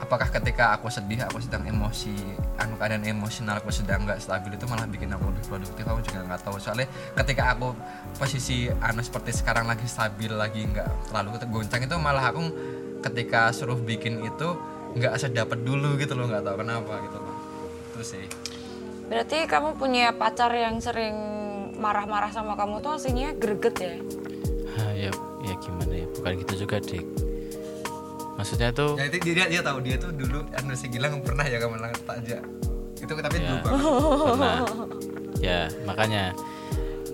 [0.00, 2.16] apakah ketika aku sedih aku sedang emosi
[2.56, 6.24] anu keadaan emosional aku sedang nggak stabil itu malah bikin aku lebih produktif aku juga
[6.24, 6.56] nggak tahu.
[6.56, 6.88] Soalnya
[7.20, 7.76] ketika aku
[8.16, 12.48] posisi anu seperti sekarang lagi stabil lagi nggak terlalu goncang itu malah aku
[13.00, 14.48] ketika suruh bikin itu
[14.90, 17.36] nggak sedapat dulu gitu loh nggak tahu kenapa gitu loh.
[17.96, 18.26] Terus sih.
[19.10, 21.14] Berarti kamu punya pacar yang sering
[21.76, 23.94] marah-marah sama kamu tuh aslinya greget ya?
[24.78, 25.10] Ah, ya
[25.42, 26.06] ya gimana ya?
[26.14, 27.02] Bukan gitu juga dik.
[28.38, 31.60] Maksudnya tuh ya itu dia dia tahu dia tuh dulu anu si Gilang pernah ya
[31.60, 31.76] kamu
[32.06, 32.38] takja
[33.00, 33.48] itu tapi Ya.
[33.48, 33.80] dulu banget
[34.28, 34.58] pernah.
[35.40, 36.24] Ya makanya.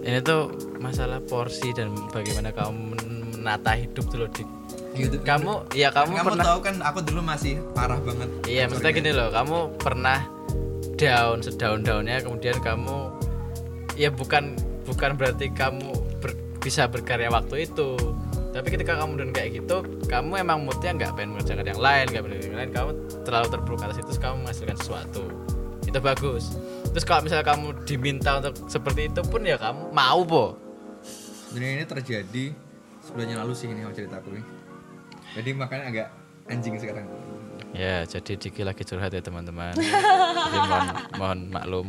[0.07, 4.47] Ini tuh masalah porsi dan bagaimana kamu men- menata hidup tuh loh dik
[4.97, 5.17] Gitu.
[5.21, 8.29] kamu ya kamu, kamu pernah tahu kan aku dulu masih parah banget.
[8.49, 10.21] Iya maksudnya gini loh kamu pernah
[10.97, 13.13] down sedaun-daunnya kemudian kamu
[14.01, 14.57] ya bukan
[14.89, 17.95] bukan berarti kamu ber- bisa berkarya waktu itu.
[18.57, 22.23] Tapi ketika kamu dan kayak gitu kamu emang moodnya nggak pengen mengerjakan yang lain nggak
[22.25, 22.71] pengen yang lain.
[22.73, 22.91] Kamu
[23.29, 25.25] terlalu terpuruk atas itu kamu menghasilkan sesuatu.
[25.85, 26.57] Itu bagus.
[26.97, 30.67] Terus kalau misalnya kamu diminta untuk seperti itu pun ya kamu mau po
[31.57, 32.53] ini terjadi
[33.07, 34.45] sebulan yang lalu sih ini ceritaku nih.
[35.37, 36.07] Jadi makanya agak
[36.47, 37.07] anjing sekarang.
[37.77, 39.77] ya jadi Diki lagi curhat ya teman-teman
[40.49, 40.87] jadi mohon
[41.21, 41.87] mohon maklum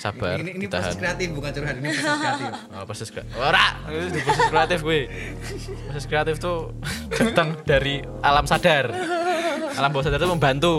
[0.00, 2.50] sabar ini ini ditahan proses kreatif bukan curhat ini proses kreatif.
[2.72, 3.32] Oh, proses kreatif.
[3.36, 5.00] Ora, proses kreatif gue.
[5.84, 6.72] Proses kreatif tuh
[7.18, 8.88] datang dari alam sadar.
[9.76, 10.74] Alam bawah sadar itu membantu,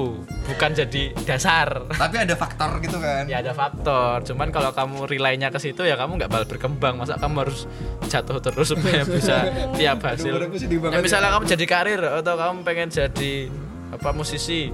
[0.47, 1.85] bukan jadi dasar.
[1.91, 3.29] Tapi ada faktor gitu kan.
[3.29, 4.25] Ya ada faktor.
[4.25, 6.97] Cuman kalau kamu relay-nya ke situ ya kamu nggak bakal berkembang.
[6.97, 7.69] Masa kamu harus
[8.09, 9.45] jatuh terus supaya bisa
[9.77, 10.33] tiap hasil.
[10.33, 10.49] Aduh,
[10.89, 13.51] Ya, misalnya kamu jadi karir atau kamu pengen jadi
[13.89, 14.73] apa musisi,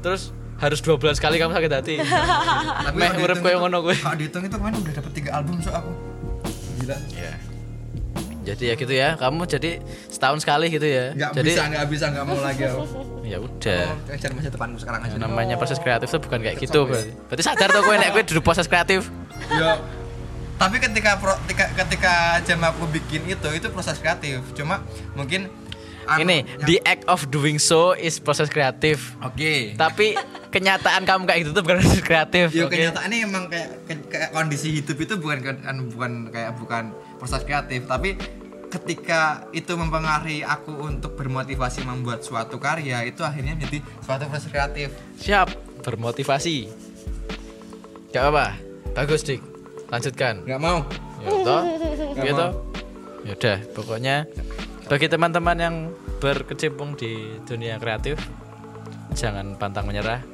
[0.00, 1.96] terus harus 12 kali kamu sakit hati.
[2.00, 3.96] Tapi Meh urip koyo ngono kuwi.
[3.96, 5.92] Kalau dihitung itu kemarin udah dapet 3 album so aku.
[6.80, 6.96] Gila.
[7.12, 7.32] Ya.
[8.40, 9.70] Jadi ya gitu ya, kamu jadi
[10.08, 11.12] setahun sekali gitu ya.
[11.12, 12.82] Nggak jadi bisa, nggak bisa, nggak mau lagi aku.
[13.20, 13.82] ya udah.
[13.84, 15.14] Mau kejar masa depanku sekarang aja.
[15.16, 17.12] Namanya proses kreatif tuh bukan kayak gitu berarti.
[17.28, 19.12] Berarti sadar tuh gue nek gue duduk proses kreatif.
[19.52, 19.76] Ya.
[20.56, 22.12] Tapi ketika pro, ketika, ketika
[22.44, 24.40] jam aku bikin itu itu proses kreatif.
[24.52, 25.48] Cuma mungkin
[26.04, 29.16] anu Ini yang- the act of doing so is proses kreatif.
[29.20, 29.76] Oke.
[29.76, 30.16] Tapi
[30.48, 32.52] kenyataan kamu kayak gitu tuh bukan proses kreatif.
[32.52, 32.72] Ya oke?
[32.72, 33.68] kenyataannya emang kayak,
[34.08, 38.16] kayak kondisi hidup itu bukan kan bukan kayak bukan proses kreatif tapi
[38.70, 44.88] ketika itu mempengaruhi aku untuk bermotivasi membuat suatu karya itu akhirnya menjadi suatu proses kreatif
[45.20, 45.52] Siap,
[45.84, 46.70] bermotivasi.
[48.10, 48.56] Gak apa,
[48.94, 49.42] bagus dik.
[49.90, 50.46] Lanjutkan.
[50.46, 50.86] nggak mau
[51.20, 51.62] Ya toh,
[52.16, 52.46] gitu.
[53.28, 54.16] Ya udah, pokoknya
[54.88, 55.76] bagi teman-teman yang
[56.16, 58.16] berkecimpung di dunia kreatif,
[59.12, 60.24] jangan pantang menyerah.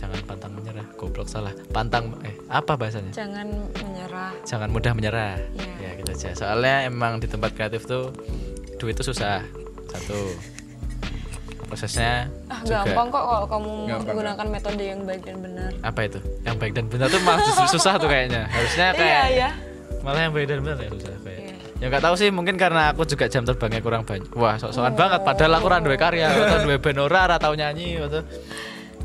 [0.00, 0.86] Jangan pantang menyerah.
[0.96, 1.52] Goblok salah.
[1.68, 3.12] Pantang eh apa bahasanya?
[3.12, 3.46] Jangan
[3.76, 4.32] menyerah.
[4.42, 5.36] Jangan mudah menyerah.
[5.52, 5.72] Iya.
[5.78, 6.28] Ya gitu aja.
[6.32, 8.08] Soalnya emang di tempat kreatif tuh
[8.76, 9.44] duit itu susah.
[9.86, 10.16] Satu.
[11.62, 15.70] Prosesnya Ah, juga gampang kok kalau kamu Gampang, menggunakan metode yang baik dan benar.
[15.80, 16.18] apa itu?
[16.42, 18.42] Yang baik dan benar tuh malah justru susah tuh kayaknya.
[18.50, 19.50] Harusnya kayak Iya, ya.
[20.02, 21.38] malah yang baik dan benar ya susah kayak.
[21.38, 21.54] Iya.
[21.78, 24.34] Ya nggak tahu sih mungkin karena aku juga jam terbangnya kurang banyak.
[24.34, 28.02] Wah, sok-sokan banget padahal aku ora duwe karya, atau duwe band ora, ora tau nyanyi
[28.02, 28.20] atau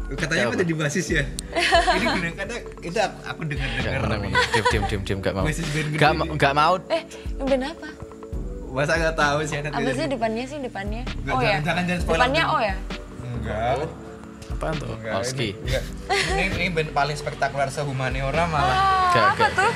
[0.08, 0.56] katanya apa?
[0.56, 1.24] jadi basis ya
[1.98, 4.20] ini bener kadang itu aku, aku dengar dengar benar.
[4.46, 5.44] Diam diam diam diam enggak mau.
[5.44, 6.18] Basis band Enggak nih.
[6.20, 6.74] mau enggak mau.
[6.88, 7.02] Eh,
[7.34, 7.90] yang band apa?
[8.68, 11.02] masa nggak tahu sih ada Apa sih depannya sih depannya?
[11.18, 11.48] Nggak, oh ya.
[11.48, 12.76] jangan- jangan- jangan spoiler Depannya oh ya.
[13.26, 13.76] enggak
[14.48, 14.88] Apaan tuh?
[14.94, 15.48] enggak Oski.
[15.48, 15.84] ini, enggak.
[16.30, 19.72] ini ini band paling spektakuler sehumaniora malah Ah, Nggak, apa tuh?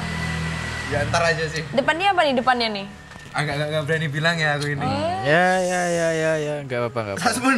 [0.89, 2.85] ya ntar aja sih Depannya apa nih depannya nih?
[3.29, 4.89] Agak nggak nggak berani bilang ya aku ini
[5.21, 7.29] Ya ya ya ya ya enggak apa-apa enggak apa-apa.
[7.29, 7.57] Tasmun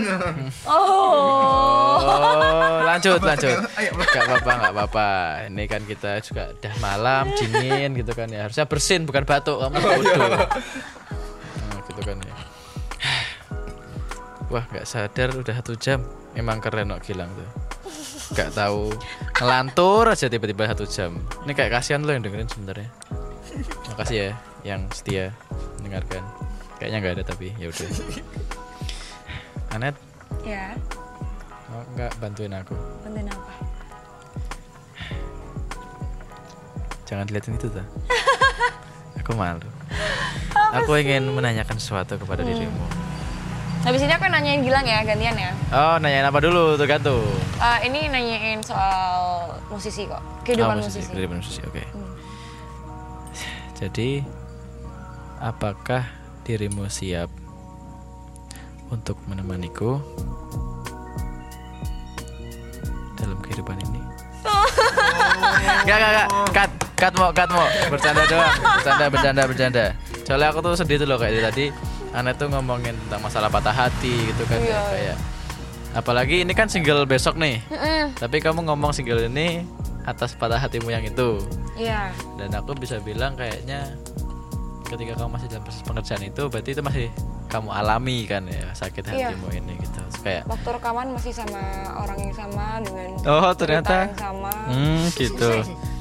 [0.68, 2.02] Oh.
[2.02, 3.56] Oh, lanjut lanjut.
[3.80, 3.92] Ayo.
[3.96, 5.10] Enggak apa-apa enggak apa-apa.
[5.48, 8.50] Ini kan kita juga udah malam dingin gitu kan ya.
[8.50, 10.30] Harusnya bersin bukan batuk kamu bodoh.
[11.62, 12.36] Nah, gitu kan ya.
[14.52, 16.04] Wah, nggak sadar udah satu jam.
[16.36, 17.50] Emang keren kok Gilang tuh.
[18.32, 18.92] Gak tahu
[19.40, 21.20] ngelantur aja tiba-tiba satu jam.
[21.48, 22.90] Ini kayak kasihan lo yang dengerin sebenarnya.
[23.92, 25.34] Makasih ya yang setia
[25.80, 26.22] mendengarkan.
[26.78, 27.90] Kayaknya nggak ada tapi ya udah.
[29.78, 29.96] Anet,
[30.42, 30.74] Ya,
[31.70, 32.74] mau nggak bantuin aku?
[33.04, 33.54] konten apa?
[37.06, 37.86] Jangan dilihatin itu tuh.
[39.20, 39.68] aku malu.
[40.72, 42.80] Aku ingin menanyakan sesuatu kepada dirimu.
[43.82, 45.52] Habis ini aku nanyain Gilang ya, gantian ya.
[45.74, 47.26] Oh, nanyain apa dulu tergantung.
[47.60, 51.10] Eh, ini nanyain soal musisi kok, kehidupan Oh, musisi.
[51.12, 51.84] Kehidupan musisi, oke.
[51.92, 52.12] Hmm.
[53.76, 54.22] Jadi,
[55.42, 56.06] apakah
[56.46, 57.28] dirimu siap
[58.94, 59.98] untuk menemaniku
[63.18, 64.02] dalam kehidupan ini?
[65.82, 66.28] Gak, gak, gak.
[66.54, 67.66] Cut, cut mau, cut mau.
[67.90, 68.56] Bercanda doang.
[68.62, 69.86] Bercanda, bercanda, bercanda.
[70.30, 71.74] Soalnya aku tuh sedih tuh loh kayak tadi.
[72.14, 74.60] Aneh tuh ngomongin tentang masalah patah hati gitu kan.
[74.62, 75.18] Iya, Kayak
[75.92, 77.64] apalagi ini kan single besok nih.
[77.72, 78.14] Mm-mm.
[78.20, 79.66] Tapi kamu ngomong single ini
[80.06, 81.40] atas patah hatimu yang itu.
[81.80, 82.12] Iya.
[82.36, 83.96] Dan aku bisa bilang kayaknya
[84.92, 87.08] ketika kamu masih dalam proses pengerjaan itu berarti itu masih
[87.48, 89.32] kamu alami kan ya sakit Iya.
[89.32, 90.00] hatimu ini gitu.
[90.22, 91.62] Kayak Waktu rekaman masih sama
[91.96, 94.06] orang yang sama dengan Oh, ternyata.
[94.06, 94.54] yang sama.
[94.68, 95.50] hmm gitu.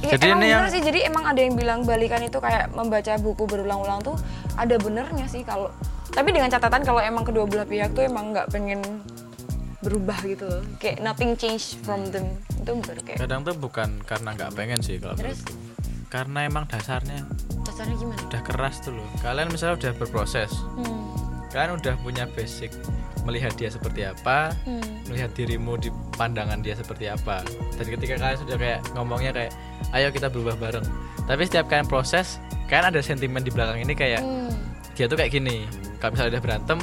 [0.00, 0.80] Iya, Jadi emang ini yang sih.
[0.80, 4.16] Jadi emang ada yang bilang balikan itu kayak membaca buku berulang-ulang tuh
[4.54, 5.70] ada benernya sih kalau.
[6.10, 8.82] Tapi dengan catatan kalau emang kedua belah pihak tuh emang nggak pengen
[9.80, 10.62] berubah gitu loh.
[10.76, 12.26] Kayak nothing change from them.
[12.52, 15.40] Itu baru kayak kadang tuh bukan karena nggak pengen sih kalau Terus?
[16.10, 17.22] Karena emang dasarnya
[17.62, 18.18] dasarnya gimana?
[18.20, 19.06] udah keras tuh loh.
[19.20, 21.06] Kalian misalnya udah berproses, Hmm.
[21.48, 22.74] kalian udah punya basic
[23.22, 24.82] melihat dia seperti apa, Hmm.
[25.06, 27.42] melihat dirimu di pandangan dia seperti apa
[27.74, 29.52] dan ketika kalian sudah kayak ngomongnya kayak
[29.90, 30.86] ayo kita berubah bareng
[31.24, 34.54] tapi setiap kalian proses kalian ada sentimen di belakang ini kayak Hmm.
[34.94, 35.66] dia tuh kayak gini
[35.98, 36.78] kalau misalnya udah berantem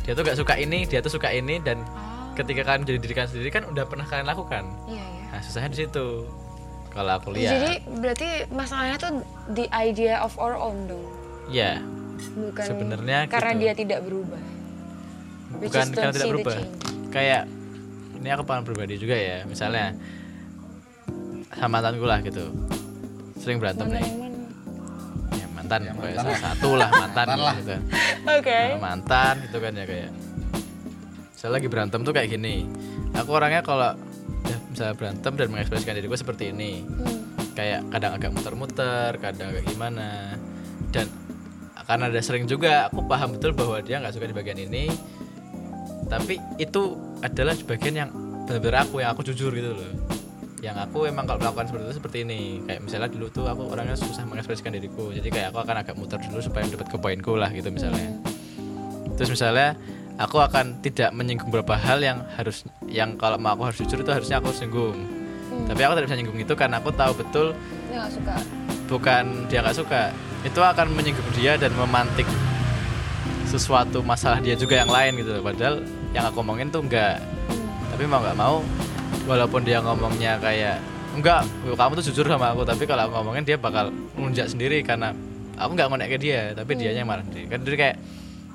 [0.00, 3.14] dia tuh gak suka ini dia tuh suka ini dan Oh, ketika kalian jadi diri
[3.14, 5.24] kalian sendiri kan udah pernah kalian lakukan iya iya.
[5.30, 6.26] nah susahnya di situ
[6.92, 7.52] kalau aku lihat.
[7.52, 9.12] Jadi berarti masalahnya tuh
[9.50, 11.02] the idea of our own dong.
[11.48, 11.80] ya
[12.32, 13.60] Bukan Sebenarnya karena gitu.
[13.60, 14.40] dia tidak berubah.
[15.52, 16.54] Bukan karena tidak berubah.
[17.10, 17.42] kayak
[18.14, 19.42] ini aku pengalaman pribadi juga ya.
[19.42, 19.96] Misalnya
[21.52, 22.46] sama mantanku lah gitu.
[23.36, 24.06] Sering berantem Mantan nih.
[24.06, 24.38] yang mana?
[25.32, 27.26] ya mantan, kayak salah satu lah mantan
[27.58, 27.74] gitu.
[28.30, 28.60] Oke.
[28.70, 30.10] Sama mantan gitu kan ya kayak.
[31.34, 32.70] Saya lagi berantem tuh kayak gini.
[33.18, 34.11] Aku orangnya kalau ya,
[34.72, 36.82] misalnya berantem dan mengekspresikan diriku seperti ini.
[36.82, 37.20] Hmm.
[37.52, 40.40] kayak kadang agak muter-muter kadang agak gimana.
[40.88, 41.06] Dan
[41.84, 44.88] karena ada sering juga aku paham betul bahwa dia nggak suka di bagian ini.
[46.08, 48.10] Tapi itu adalah bagian yang
[48.48, 49.92] benar-benar aku yang aku jujur gitu loh.
[50.64, 52.40] Yang aku emang kalau melakukan seperti itu seperti ini.
[52.64, 55.12] Kayak misalnya dulu tuh aku orangnya susah mengekspresikan diriku.
[55.12, 58.16] Jadi kayak aku akan agak muter dulu supaya dapat ke poinku lah gitu misalnya.
[59.16, 59.76] Terus misalnya
[60.20, 64.12] aku akan tidak menyinggung beberapa hal yang harus yang kalau mau aku harus jujur itu
[64.12, 64.96] harusnya aku singgung.
[65.68, 67.46] Tapi aku tidak bisa nyinggung itu karena aku tahu betul
[67.92, 68.34] Dia gak suka.
[68.88, 70.02] bukan dia nggak suka.
[70.42, 72.26] Itu akan menyinggung dia dan memantik
[73.46, 75.38] sesuatu masalah dia juga yang lain gitu.
[75.38, 75.44] Loh.
[75.44, 75.84] padahal
[76.16, 77.20] yang aku omongin tuh enggak
[77.92, 78.64] tapi mau nggak mau
[79.28, 80.80] walaupun dia ngomongnya kayak
[81.12, 82.64] enggak kamu tuh jujur sama aku.
[82.64, 85.12] Tapi kalau aku ngomongin dia bakal ngelunjak sendiri karena
[85.56, 87.46] aku nggak ngonek ke dia tapi dianya yang marah sendiri.
[87.48, 87.96] Kan jadi kayak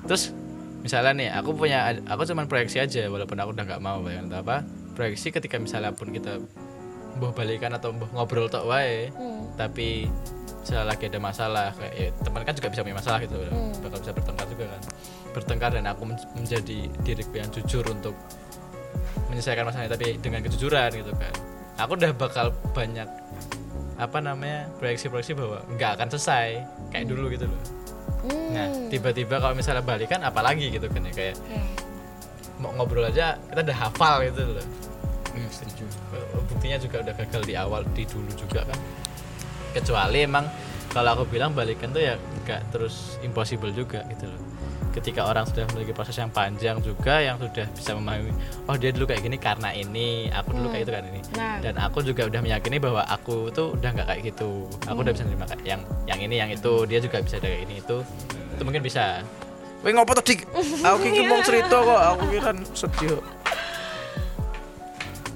[0.06, 0.34] terus
[0.82, 4.40] misalnya nih aku punya aku cuman proyeksi aja walaupun aku udah nggak mau bayangin atau
[4.46, 4.56] apa
[4.94, 6.38] proyeksi ketika misalnya pun kita
[7.18, 9.10] mbah balikan atau mbah ngobrol tok wae
[9.58, 10.06] tapi
[10.62, 13.36] misalnya lagi ada masalah kayak ya, teman kan juga bisa punya masalah gitu
[13.80, 14.82] bakal bisa bertengkar juga kan?
[15.32, 18.12] Bertengkar dan aku men- menjadi diriku yang jujur untuk
[19.32, 21.34] menyelesaikan masalahnya tapi dengan kejujuran gitu kan.
[21.80, 23.08] Aku udah bakal banyak
[23.98, 26.62] apa namanya proyeksi-proyeksi bahwa nggak akan selesai
[26.94, 27.62] kayak dulu gitu loh
[28.26, 31.36] nah tiba-tiba kalau misalnya balikan apalagi gitu kan ya kayak
[32.58, 34.66] mau ngobrol aja kita udah hafal gitu loh.
[35.54, 35.86] Setuju.
[36.50, 38.78] Buktinya juga udah gagal di awal di dulu juga kan.
[39.70, 40.50] Kecuali emang
[40.90, 44.47] kalau aku bilang balikan tuh ya nggak terus impossible juga gitu loh
[44.98, 48.34] ketika orang sudah memiliki proses yang panjang juga yang sudah bisa memahami
[48.66, 51.62] oh dia dulu kayak gini karena ini aku dulu kayak itu kan ini Nah.
[51.62, 55.22] dan aku juga udah meyakini bahwa aku tuh udah nggak kayak gitu aku udah bisa
[55.22, 55.80] nerima kayak yang
[56.10, 57.96] yang ini yang itu dia juga bisa kayak ini itu
[58.58, 59.22] itu mungkin bisa
[59.78, 60.34] Wih ngopo tadi?
[60.90, 63.22] Aku iki mau cerita kok, aku kira sedih.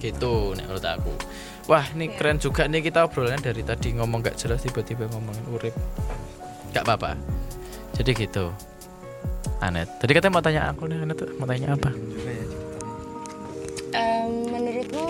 [0.02, 1.14] Gitu nek menurut aku.
[1.70, 5.74] Wah, ini keren juga nih kita obrolannya dari tadi ngomong gak jelas tiba-tiba ngomongin urip.
[6.74, 7.14] Gak apa-apa.
[7.94, 8.50] Jadi gitu.
[9.62, 11.90] Anet, tadi katanya mau tanya aku nih, Anet mau tanya apa?
[13.94, 15.06] Em, menurutmu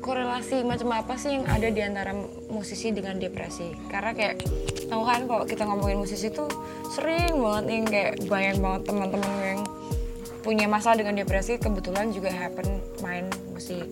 [0.00, 2.16] korelasi macam apa sih yang ada di antara
[2.48, 3.76] musisi dengan depresi?
[3.92, 4.40] Karena kayak
[4.88, 6.48] tahu kan kalau kita ngomongin musisi tuh
[6.88, 9.60] sering banget nih kayak banyak banget teman-teman yang
[10.40, 13.84] punya masalah dengan depresi kebetulan juga happen main musik.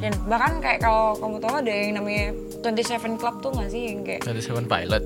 [0.00, 2.32] Dan bahkan kayak kalau kamu tahu ada yang namanya
[2.64, 5.04] 27 Club tuh gak sih yang kayak Dari Seven Pilot.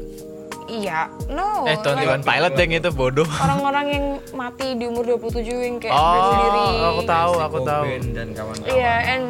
[0.70, 1.64] Iya, no.
[1.64, 3.24] eh, Twenty One Pilot yang itu bodoh.
[3.34, 6.66] orang-orang yang mati di umur 27 yang kayak Oh, bunuh diri.
[6.86, 7.84] aku tahu, aku tahu.
[8.10, 9.24] Dan kawan-kawan Iya, and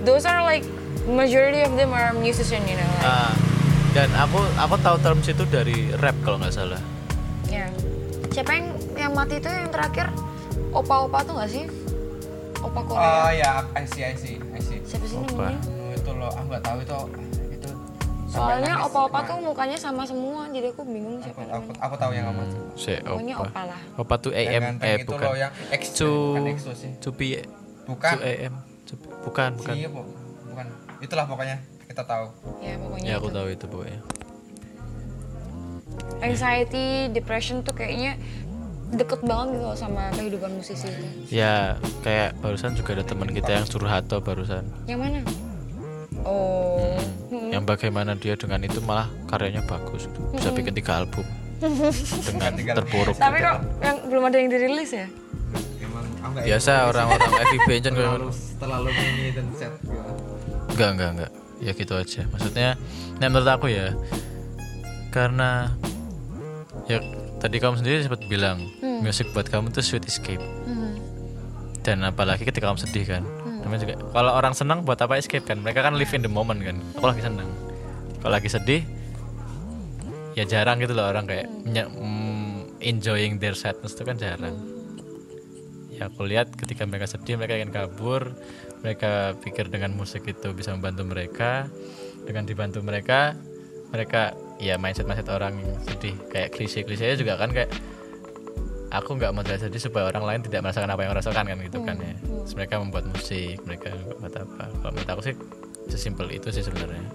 [0.00, 0.66] those are like
[1.06, 2.90] majority of them are musician, you know.
[2.96, 3.32] Like, Ah,
[3.90, 6.82] dan aku aku tahu terms itu dari rap kalau nggak salah.
[7.46, 7.66] ya.
[8.28, 8.66] Siapa yang
[8.96, 10.06] yang mati itu yang terakhir?
[10.70, 11.66] Opa-opa tuh gak sih?
[12.56, 13.02] Opa Korea.
[13.02, 15.58] oh ya I see I see I see Siapa sih namanya?
[15.58, 16.94] Hmm, itu loh aku nggak tahu itu
[18.30, 21.80] Soalnya opa-opa tuh mukanya sama semua, jadi aku bingung aku, siapa aku, namanya.
[21.80, 23.44] aku tahu yang apa tuh Si Pokoknya Opa.
[23.44, 23.80] Opa lah.
[23.96, 25.26] Opa tuh AM eh itu bukan.
[25.26, 27.28] loh yang X Cu bukan EXO sih Cupi
[27.84, 28.54] bukan Cu AM.
[28.84, 29.06] Cupi.
[29.20, 29.74] Bukan, bukan.
[29.74, 30.08] iya bu-
[30.46, 30.66] bukan
[31.00, 32.26] itulah pokoknya kita tahu
[32.58, 33.34] Ya pokoknya Ya aku itu.
[33.34, 34.00] tahu itu pokoknya.
[36.20, 38.14] Anxiety, depression tuh kayaknya
[38.90, 40.90] deket banget gitu sama kehidupan musisi.
[41.28, 44.66] Ya kayak barusan juga ada teman kita yang curhat tuh barusan.
[44.84, 45.18] Yang mana?
[46.24, 46.98] Oh.
[47.30, 50.20] Yang bagaimana dia dengan itu malah karyanya bagus gitu.
[50.34, 51.26] Bisa bikin tiga album
[52.28, 53.16] dengan terpuruk.
[53.18, 53.46] Tapi gitu.
[53.46, 55.06] kok yang belum ada yang dirilis ya?
[55.80, 56.06] emang
[56.40, 58.28] Biasa orang-orang FIB kan terlalu
[58.60, 60.10] terlalu ini dan set gitu.
[60.76, 61.32] Enggak, enggak, enggak.
[61.60, 62.20] Ya gitu aja.
[62.32, 62.70] Maksudnya,
[63.20, 63.92] nah menurut aku ya,
[65.12, 65.76] karena
[66.88, 67.04] ya
[67.36, 68.64] tadi kamu sendiri sempat bilang
[69.04, 70.40] musik buat kamu tuh sweet escape.
[71.80, 73.22] Dan apalagi ketika kamu sedih kan.
[73.64, 75.60] Namanya juga kalau orang senang buat apa escape kan?
[75.60, 76.76] Mereka kan live in the moment kan.
[76.96, 77.48] Aku lagi senang.
[78.20, 78.82] Kalau lagi sedih
[80.38, 84.56] ya jarang gitu loh orang kayak mm, enjoying their sadness itu kan jarang.
[85.90, 88.32] Ya aku lihat ketika mereka sedih mereka ingin kabur,
[88.80, 91.68] mereka pikir dengan musik itu bisa membantu mereka,
[92.24, 93.36] dengan dibantu mereka,
[93.92, 97.72] mereka ya mindset mindset orang sedih kayak klise klise juga kan kayak
[98.90, 101.78] aku nggak mau sedih supaya orang lain tidak merasakan apa yang aku rasakan kan gitu
[101.86, 102.14] kan ya.
[102.18, 104.64] Terus mereka membuat musik, mereka membuat apa?
[104.82, 105.34] Kalau menurut aku sih
[105.86, 107.06] sesimpel itu sih sebenarnya.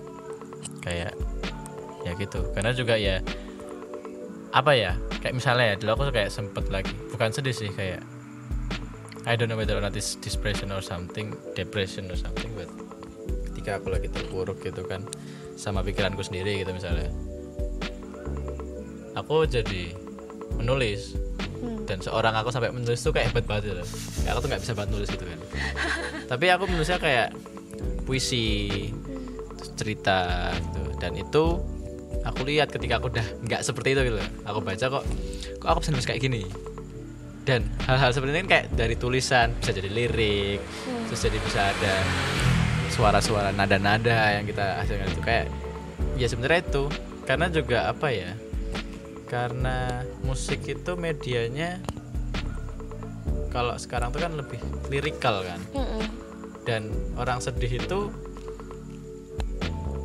[0.80, 1.14] Kayak
[2.08, 2.40] ya gitu.
[2.56, 3.20] Karena juga ya
[4.56, 4.96] apa ya?
[5.20, 8.00] Kayak misalnya ya dulu aku kayak sempet lagi bukan sedih sih kayak
[9.26, 12.70] I don't know whether or not it's depression or something, depression or something, but
[13.52, 15.02] ketika aku lagi terpuruk gitu kan
[15.58, 17.10] sama pikiranku sendiri gitu misalnya,
[19.18, 19.98] aku jadi
[20.62, 21.18] menulis
[21.86, 23.84] dan seorang aku sampai menulis tuh kayak hebat banget gitu.
[24.26, 25.40] Kayak aku tuh nggak bisa banget nulis gitu kan.
[26.32, 27.30] Tapi aku menulisnya kayak
[28.06, 28.48] puisi,
[29.76, 30.84] cerita gitu.
[30.98, 31.44] Dan itu
[32.26, 34.20] aku lihat ketika aku udah nggak seperti itu gitu.
[34.48, 35.04] Aku baca kok,
[35.62, 36.44] kok aku bisa nulis kayak gini
[37.46, 40.60] dan hal-hal seperti ini kan kayak dari tulisan bisa jadi lirik
[41.08, 41.96] terus jadi bisa ada
[42.90, 45.46] suara-suara nada-nada yang kita hasilkan itu kayak
[46.18, 46.84] ya sebenarnya itu
[47.30, 48.34] karena juga apa ya
[49.26, 51.82] karena musik itu medianya
[53.50, 54.60] kalau sekarang tuh kan lebih
[54.92, 55.60] lirikal kan.
[56.66, 58.10] Dan orang sedih itu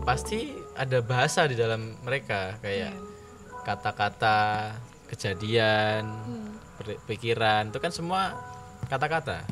[0.07, 2.95] pasti ada bahasa di dalam mereka kayak
[3.67, 4.73] kata-kata
[5.11, 6.09] kejadian
[6.79, 8.39] per- pikiran itu kan semua
[8.89, 9.45] kata-kata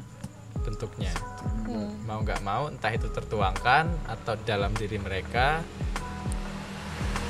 [0.64, 1.12] bentuknya.
[2.06, 5.60] Mau nggak mau entah itu tertuangkan atau dalam diri mereka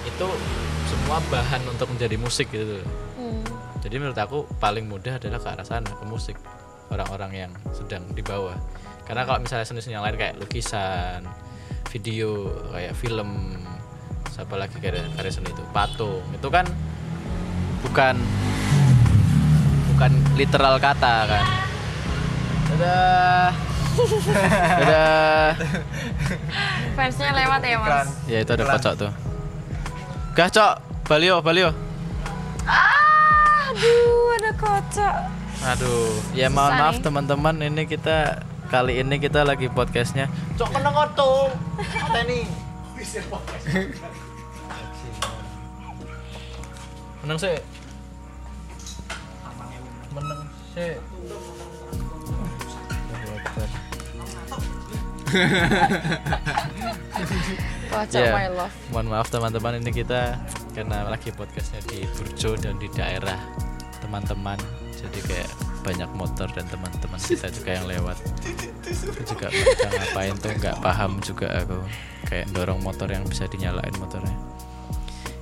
[0.08, 0.28] itu
[0.88, 2.80] semua bahan untuk menjadi musik gitu.
[3.20, 3.44] Hmm.
[3.84, 6.36] jadi menurut aku paling mudah adalah ke arah sana ke musik.
[6.88, 8.56] Orang-orang yang sedang di bawah.
[9.04, 11.24] Karena kalau misalnya seni-seni yang lain kayak lukisan
[11.92, 13.60] video kayak film
[14.32, 15.60] siapa lagi karya, karya seni itu?
[15.76, 16.24] Patung.
[16.32, 16.64] Itu kan
[17.84, 18.16] bukan
[19.92, 21.44] bukan literal kata kan.
[22.72, 23.52] Dadah.
[24.80, 25.48] Dadah.
[26.96, 28.08] Fansnya lewat ya mas.
[28.26, 29.12] ya itu ada kocok tuh
[30.38, 31.74] gah cok balio balio
[33.68, 35.16] Aduh ada kocok.
[35.66, 40.30] Aduh, ya mohon maaf teman-teman, ini kita kali ini kita lagi podcastnya.
[40.54, 42.46] Cok kena koto, apa ini?
[47.26, 47.58] Menang sih.
[50.14, 50.46] Menang
[50.78, 50.94] sih.
[57.88, 58.74] Kocok Ya, my love.
[58.92, 60.36] Mohon maaf teman-teman, ini kita
[60.76, 63.40] karena lagi podcastnya di Burjo dan di daerah
[64.04, 64.60] teman-teman.
[64.98, 65.50] Jadi kayak
[65.82, 68.18] banyak motor dan teman-teman kita juga yang lewat.
[68.92, 71.78] Aku juga mereka ngapain tuh nggak paham juga aku.
[72.28, 74.36] Kayak dorong motor yang bisa dinyalain motornya.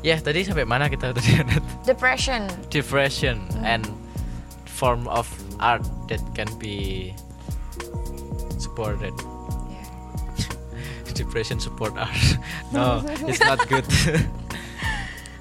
[0.07, 1.43] Ya tadi sampai mana kita tadi?
[1.83, 2.47] Depression.
[2.71, 3.83] Depression and
[4.71, 5.27] form of
[5.59, 7.11] art that can be
[8.61, 9.17] supported.
[11.17, 12.12] Depression support art.
[12.69, 13.89] no, it's not good.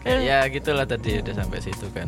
[0.01, 2.07] Kayak ya gitulah tadi udah sampai situ kan.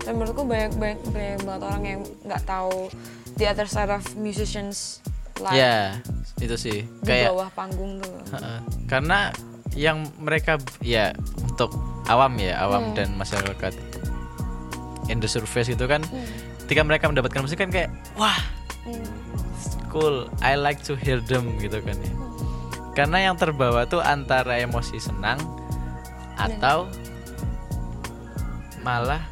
[0.00, 2.88] Dan menurutku banyak banyak banyak banget orang yang nggak tahu
[3.34, 5.00] the other side of musicians
[5.36, 5.96] life Ya,
[6.38, 6.84] itu sih.
[6.84, 8.16] di Kayak bawah panggung tuh.
[8.30, 8.58] Heeh.
[8.84, 9.32] karena
[9.72, 11.72] yang mereka ya untuk
[12.04, 12.94] awam ya, awam Hmm.
[12.94, 13.72] dan masyarakat
[15.06, 16.02] in the surface itu kan
[16.64, 18.36] ketika mereka mendapatkan musik kan kayak wah
[18.82, 19.04] Hmm.
[19.88, 22.12] cool I like to hear them gitu kan ya
[22.94, 25.38] karena yang terbawa tuh antara emosi senang
[26.34, 26.90] atau
[28.82, 29.22] malah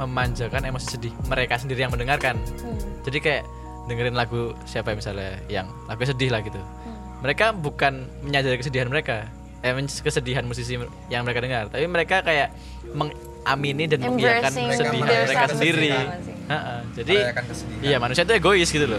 [0.00, 1.12] memanjakan emosi sedih.
[1.28, 2.36] Mereka sendiri yang mendengarkan.
[2.60, 2.78] Hmm.
[3.00, 3.44] jadi kayak
[3.88, 6.60] dengerin lagu siapa misalnya yang lagu sedih lah gitu.
[7.20, 9.28] Mereka bukan menyadari kesedihan mereka.
[9.60, 10.80] Eh kesedihan musisi
[11.12, 11.68] yang mereka dengar.
[11.68, 12.54] Tapi mereka kayak
[12.96, 15.92] mengamini dan mengiyakan kesedihan mereka sadness sendiri.
[15.92, 16.28] gitu
[16.98, 17.16] jadi
[17.78, 18.98] iya manusia itu egois gitu loh.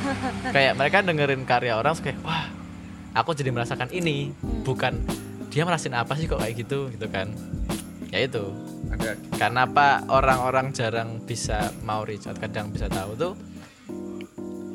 [0.54, 2.44] Kayak mereka dengerin karya orang kayak wah
[3.12, 4.32] aku jadi merasakan ini
[4.64, 5.00] bukan
[5.52, 7.32] dia merasain apa sih kok kayak gitu gitu kan.
[8.12, 8.52] Ya itu.
[9.40, 13.34] Karena apa orang-orang jarang bisa mau reach out kadang bisa tahu tuh.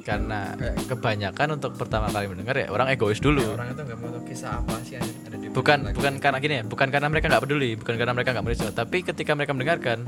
[0.06, 0.56] Karena
[0.88, 3.58] kebanyakan untuk pertama kali mendengar ya orang egois dulu.
[3.58, 5.98] Orang itu nggak mau tahu kisah apa sih yang ada di bukan lagu.
[5.98, 8.98] bukan karena gini ya bukan karena mereka nggak peduli bukan karena mereka nggak out tapi
[9.02, 10.06] ketika mereka mendengarkan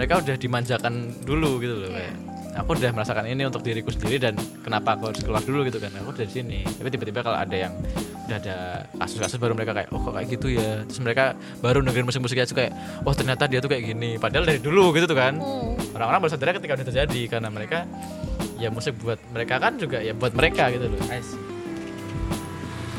[0.00, 2.16] mereka udah dimanjakan dulu gitu loh kayak
[2.56, 4.34] aku udah merasakan ini untuk diriku sendiri dan
[4.64, 5.92] kenapa aku harus keluar dulu gitu kan.
[6.02, 6.58] Aku udah di sini.
[6.64, 7.72] Tapi tiba-tiba kalau ada yang
[8.26, 8.56] udah ada
[8.98, 10.82] kasus-kasus baru mereka kayak oh kok kayak gitu ya?
[10.88, 12.72] Terus mereka baru dengerin musik-musik itu kayak
[13.04, 14.16] oh ternyata dia tuh kayak gini.
[14.18, 15.38] Padahal dari dulu gitu tuh kan.
[15.94, 17.84] Orang-orang baru sadar ketika udah terjadi karena mereka
[18.56, 20.98] ya musik buat mereka kan juga ya buat mereka gitu loh.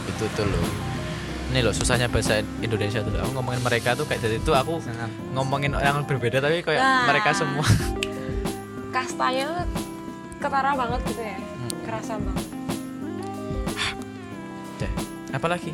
[0.06, 0.91] Itu tuh loh
[1.52, 5.12] ini loh susahnya bahasa Indonesia tuh aku ngomongin mereka tuh kayak dari itu aku Sangat.
[5.32, 7.06] ngomongin orang berbeda tapi kayak Nah.
[7.06, 7.68] mereka semua
[8.96, 9.84] Kastanya tuh
[10.38, 11.38] ketara banget gitu ya.
[11.38, 11.72] Hmm.
[11.82, 12.46] Kerasa banget.
[14.78, 14.92] deh
[15.32, 15.72] apalagi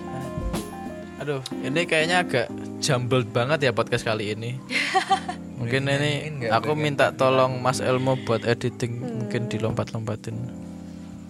[1.17, 2.47] aduh ini kayaknya agak
[2.77, 4.57] jumbled banget ya podcast kali ini
[5.59, 6.11] mungkin ini
[6.47, 10.35] aku minta tolong Mas Elmo buat editing mungkin dilompat-lompatin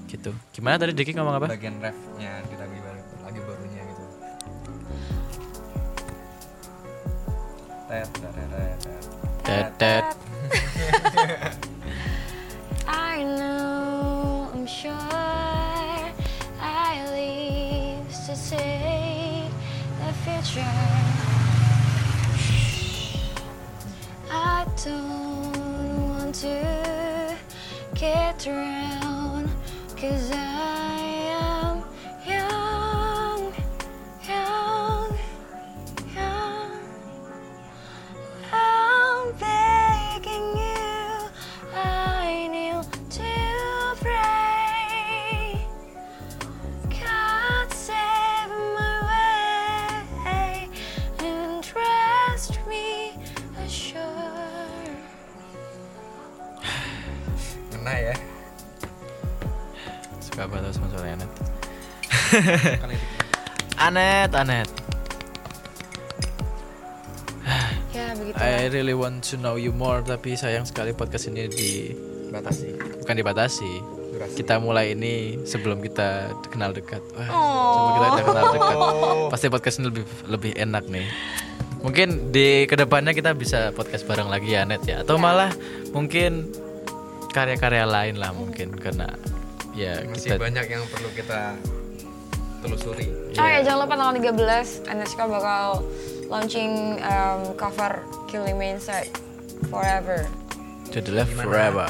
[0.07, 2.55] gitu gimana tadi Diki ngomong apa bagian refnya di
[9.77, 10.17] tet.
[12.87, 14.91] I know, I'm sure
[16.59, 19.49] I live to see
[19.99, 20.75] the future.
[24.29, 27.37] I don't want to
[27.95, 29.49] get around,
[29.95, 30.46] cause I
[63.87, 64.69] Anet Anet
[67.97, 68.37] Ya begitu.
[68.37, 71.95] I really want to know you more tapi sayang sekali podcast ini di
[72.27, 73.97] batasi bukan dibatasi
[74.33, 77.01] kita mulai ini sebelum kita kenal dekat.
[77.13, 78.75] Wah, sebelum kita kenal dekat.
[79.29, 81.07] Pasti podcast ini lebih lebih enak nih.
[81.85, 85.05] Mungkin di ke depannya kita bisa podcast bareng lagi ya Net ya.
[85.05, 85.53] Atau malah
[85.93, 86.49] mungkin
[87.29, 89.13] karya-karya lain lah mungkin karena
[89.77, 91.53] ya Masih kita banyak yang perlu kita
[92.59, 93.07] telusuri.
[93.35, 95.85] Oh ya jangan lupa tanggal 13 Aneska bakal
[96.27, 99.09] launching um, cover Killing Me Inside
[99.67, 100.25] Forever.
[100.87, 101.89] judulnya Forever.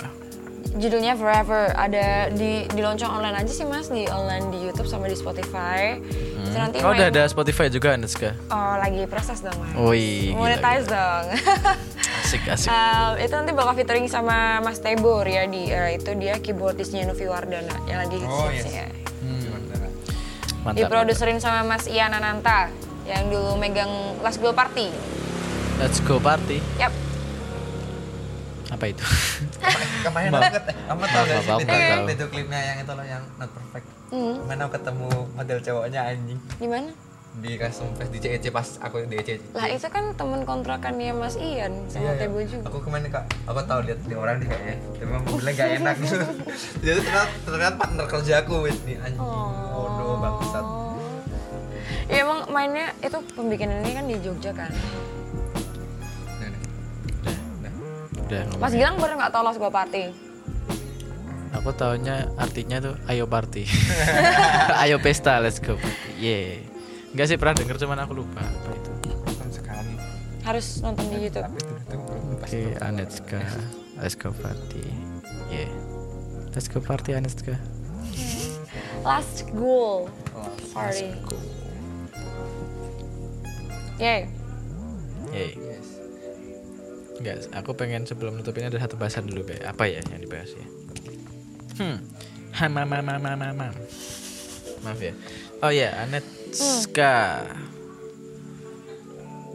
[0.77, 5.05] Judulnya Forever ada di di launching online aja sih mas di online di YouTube sama
[5.05, 5.97] di Spotify.
[6.37, 8.33] Itu nanti Oh udah ada Spotify juga Aneska.
[8.49, 9.73] Oh lagi proses dong mas.
[9.73, 11.25] Gila, Monetize dong.
[12.27, 12.67] Asik asik.
[12.67, 17.23] Um, itu nanti bakal featuring sama Mas Tebor ya di eh, itu dia keyboardisnya Novi
[17.23, 18.85] Wardana yang lagi hits Oh, hitsnya.
[20.67, 20.91] Mantap.
[20.91, 22.67] Diproduserin sama Mas Ian Ananta
[23.07, 23.87] yang dulu megang
[24.19, 24.91] Last Glow Party.
[25.79, 26.59] Let's go party.
[26.75, 26.91] Yap.
[28.67, 28.99] Apa itu?
[30.03, 33.47] Kemarin aku ket- kamu tahu gak sih video, video klipnya yang itu loh yang not
[33.47, 33.87] perfect.
[34.11, 34.43] Hmm.
[34.43, 35.09] Kemarin aku ketemu
[35.39, 36.91] model cowoknya anjing Di mana?
[37.37, 39.53] Di custom fest di CEC pas aku di CEC.
[39.53, 42.21] Lah itu kan temen kontrakannya Mas Ian sama Iya, iya.
[42.25, 42.65] Tebo juga.
[42.65, 45.95] Aku kemarin kak, aku tahu lihat di orang nih kayaknya, tapi emang mobilnya gak enak
[46.03, 46.17] gitu.
[46.81, 49.21] Jadi ternyata, ternyata partner kerja aku wes nih anjing,
[49.69, 50.65] bodoh bangsat.
[52.07, 54.71] Ya emang mainnya itu pembikinan ini kan di Jogja kan.
[56.41, 56.49] Nah,
[57.27, 57.35] nah.
[57.61, 57.73] Nah.
[58.25, 58.43] Udah.
[58.57, 60.09] Mas Gilang baru nggak tahu Last Glow Party.
[61.55, 63.63] Aku taunya artinya tuh ayo party.
[64.83, 65.79] ayo pesta, let's go.
[66.19, 66.66] Yeah.
[67.17, 68.91] Enggak sih pernah denger cuman aku lupa apa itu.
[69.09, 69.97] Nonton sekali,
[70.45, 71.49] Harus nonton di YouTube.
[72.37, 73.41] Oke, Anetska.
[73.97, 74.85] Let's go party.
[75.49, 75.65] Yeah.
[76.53, 77.57] Let's go party Anetska.
[79.01, 80.13] Last Goal
[80.77, 81.09] Party.
[83.97, 84.29] Yay.
[85.33, 85.51] Yay.
[85.57, 85.87] Yes.
[87.17, 89.57] Enggak, aku pengen sebelum nutup ini ada satu bahasan dulu, Be.
[89.65, 90.67] Apa ya yang dibahas ya?
[91.81, 91.97] Hmm.
[92.61, 93.73] Ha, ma, ma, ma, ma, ma, ma.
[94.85, 95.17] Maaf ya.
[95.57, 97.41] Oh ya, Anetska.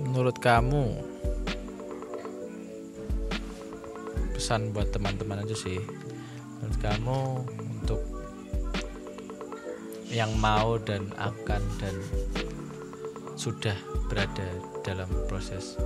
[0.02, 0.98] Menurut kamu
[4.34, 5.78] pesan buat teman-teman aja sih.
[6.58, 7.18] Menurut kamu
[7.78, 8.02] untuk
[10.10, 11.94] yang mau dan akan dan
[13.38, 13.78] sudah
[14.10, 14.44] berada
[14.82, 15.78] dalam proses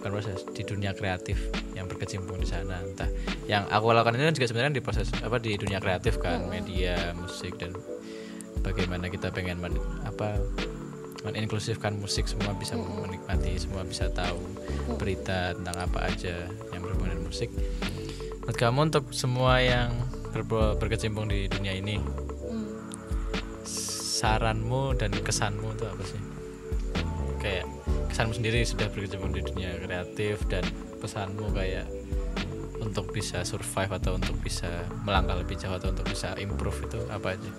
[0.00, 3.08] bukan proses di dunia kreatif yang berkecimpung di sana entah
[3.48, 7.12] yang aku lakukan ini kan juga sebenarnya di proses apa di dunia kreatif kan media
[7.16, 7.72] musik dan
[8.60, 10.38] bagaimana kita pengen men, apa
[11.20, 14.40] meninklusifkan musik semua bisa menikmati semua bisa tahu
[14.96, 17.50] berita tentang apa aja yang berhubungan dengan musik.
[18.40, 19.92] Menurut kamu untuk semua yang
[20.32, 22.00] ber- berkecimpung di dunia ini
[24.20, 26.20] saranmu dan kesanmu itu apa sih?
[27.40, 27.68] Kayak
[28.12, 30.64] kesanmu sendiri sudah berkecimpung di dunia kreatif dan
[31.00, 31.88] pesanmu kayak
[32.80, 37.36] untuk bisa survive atau untuk bisa melangkah lebih jauh atau untuk bisa improve itu apa
[37.36, 37.50] aja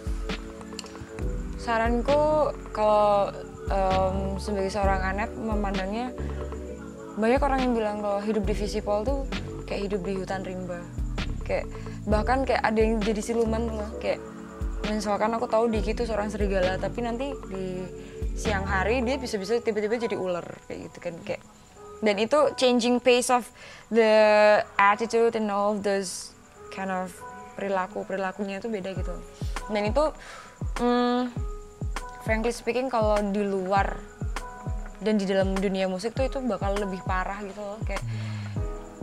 [1.61, 3.29] Saranku kalau
[3.69, 6.09] em, sebagai seorang anet memandangnya
[7.21, 9.29] banyak orang yang bilang kalau hidup di Visipol tuh
[9.69, 10.81] kayak hidup di hutan rimba.
[11.45, 11.69] Kayak
[12.09, 13.93] bahkan kayak ada yang jadi siluman loh.
[14.01, 14.25] Kayak
[14.89, 17.85] misalkan aku tahu Diki itu seorang serigala tapi nanti di
[18.33, 21.41] siang hari dia bisa-bisa tiba-tiba jadi ular kayak gitu kan kayak
[22.01, 23.45] dan itu changing pace of
[23.93, 24.09] the
[24.81, 26.33] attitude and all of those
[26.73, 27.13] kind of
[27.53, 29.13] perilaku perilakunya itu beda gitu
[29.69, 30.03] dan itu
[30.81, 31.29] hmm,
[32.31, 33.99] frankly speaking kalau di luar
[35.03, 37.75] dan di dalam dunia musik tuh itu bakal lebih parah gitu loh.
[37.83, 37.99] Kayak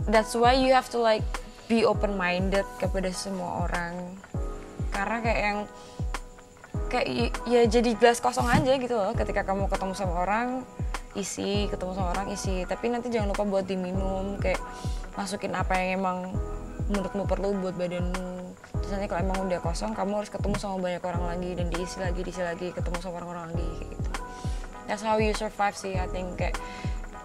[0.09, 1.21] that's why you have to like
[1.69, 4.17] be open minded kepada semua orang.
[4.89, 5.59] Karena kayak yang
[6.89, 7.05] kayak
[7.45, 9.13] ya jadi gelas kosong aja gitu loh.
[9.13, 10.65] Ketika kamu ketemu sama orang
[11.13, 12.65] isi ketemu sama orang isi.
[12.65, 14.57] Tapi nanti jangan lupa buat diminum kayak
[15.13, 16.33] masukin apa yang emang
[16.89, 18.48] menurutmu perlu buat badanmu
[18.89, 22.01] terus nanti kalau emang udah kosong kamu harus ketemu sama banyak orang lagi dan diisi
[22.01, 24.09] lagi diisi lagi ketemu sama orang-orang lagi kayak gitu.
[24.89, 26.57] That's how you survive sih I think kayak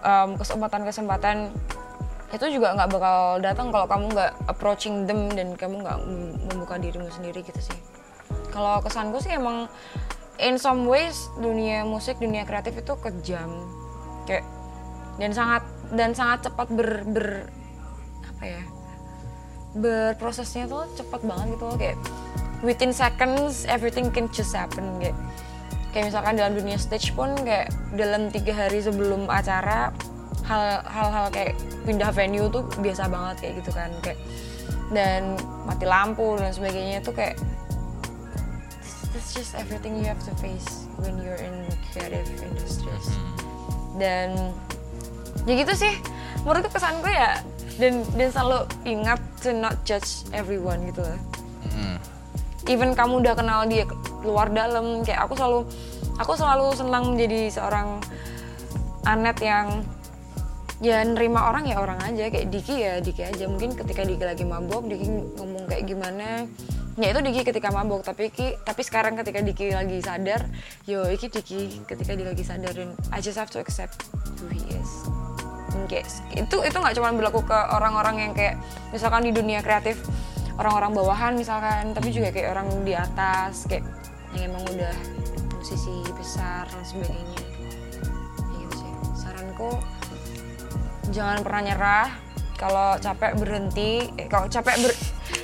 [0.05, 1.49] um, kesempatan-kesempatan
[2.37, 6.77] itu juga nggak bakal datang kalau kamu nggak approaching them dan kamu nggak mem- membuka
[6.77, 7.79] dirimu sendiri gitu sih.
[8.53, 9.65] Kalau kesanku sih emang
[10.37, 13.49] in some ways dunia musik dunia kreatif itu kejam
[14.29, 14.45] kayak
[15.17, 15.65] dan sangat
[15.97, 17.49] dan sangat cepat ber, ber
[18.21, 18.74] apa ya
[19.75, 21.97] berprosesnya tuh cepat banget gitu loh kayak
[22.63, 25.15] within seconds everything can just happen kayak
[25.91, 29.91] kayak misalkan dalam dunia stage pun kayak dalam tiga hari sebelum acara
[30.47, 34.19] hal- hal-hal kayak pindah venue tuh biasa banget kayak gitu kan kayak
[34.93, 35.33] dan
[35.65, 37.35] mati lampu dan sebagainya tuh kayak
[39.15, 41.55] that's just everything you have to face when you're in
[41.95, 43.07] creative industries.
[43.95, 44.51] Dan
[45.47, 45.93] ya gitu sih
[46.43, 47.39] menurutku kesanku ya
[47.75, 51.19] dan dan selalu ingat to not judge everyone gitu loh
[51.75, 51.97] Mm.
[52.71, 53.83] even kamu udah kenal dia
[54.23, 55.59] luar dalam kayak aku selalu
[56.15, 57.99] aku selalu senang menjadi seorang
[59.05, 59.85] Anet yang
[60.81, 63.45] ya nerima orang ya orang aja kayak Diki ya Diki aja.
[63.45, 65.05] Mungkin ketika Diki lagi mabok Diki
[65.37, 66.49] ngomong kayak gimana.
[66.97, 70.47] Ya itu Diki ketika mabok tapi Ki tapi sekarang ketika Diki lagi sadar
[70.89, 74.09] yo iki Diki ketika dia lagi sadar dan I just have to accept
[74.41, 74.89] who he is
[75.85, 78.55] kayak itu itu nggak cuma berlaku ke orang-orang yang kayak
[78.95, 79.99] misalkan di dunia kreatif
[80.55, 83.83] orang-orang bawahan misalkan tapi juga kayak orang di atas kayak
[84.35, 84.95] yang emang udah
[85.65, 87.41] musisi besar dan sebagainya.
[88.37, 88.91] Kayak gitu sih.
[89.17, 89.71] Saranku
[91.09, 92.09] jangan pernah nyerah.
[92.55, 94.91] Kalau capek berhenti eh, kalau capek ber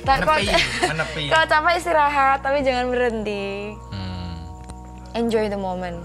[0.02, 1.28] menepi.
[1.28, 3.76] kalau capek istirahat tapi jangan berhenti.
[3.90, 4.34] Hmm.
[5.12, 6.00] enjoy the moment.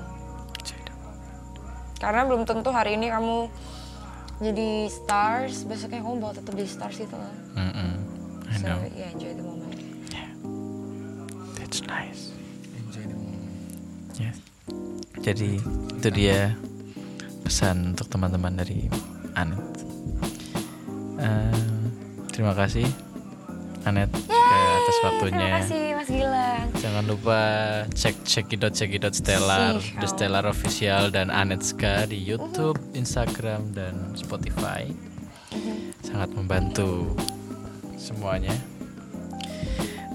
[1.98, 3.48] Karena belum tentu hari ini kamu
[4.38, 7.92] jadi stars besoknya kamu bakal tetap jadi stars gitu loh Mm-mm.
[8.48, 8.80] I so know.
[8.94, 9.76] yeah enjoy the moment
[11.58, 12.32] That's nice.
[14.16, 14.40] Yes.
[15.20, 15.60] Jadi
[16.00, 16.56] itu dia
[17.44, 18.88] pesan untuk teman-teman dari
[19.36, 19.60] Anet.
[21.20, 21.66] Eh,
[22.32, 22.88] terima kasih
[23.86, 25.38] Anet kayak atas waktunya.
[25.38, 27.40] terima kasih Mas Gilang Jangan lupa
[27.94, 30.00] cek cekidot cekidot Stellar, Siap.
[30.02, 34.90] The Stellar Official dan Anetska di YouTube, Instagram dan Spotify.
[36.02, 37.14] Sangat membantu
[38.00, 38.54] semuanya.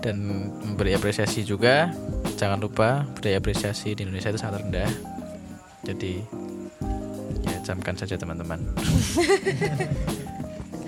[0.02, 1.94] Dan memberi apresiasi juga.
[2.34, 4.90] Jangan lupa budaya apresiasi di Indonesia itu sangat rendah.
[5.86, 6.22] Jadi
[7.46, 8.58] ya camkan saja teman-teman.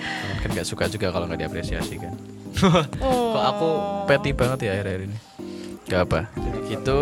[0.05, 2.14] Teman kan nggak suka juga kalau nggak diapresiasi kan.
[2.57, 3.69] Kok aku
[4.07, 5.19] petty banget ya akhir-akhir ini.
[5.85, 6.21] Gak apa.
[6.33, 6.99] Jadi gitu.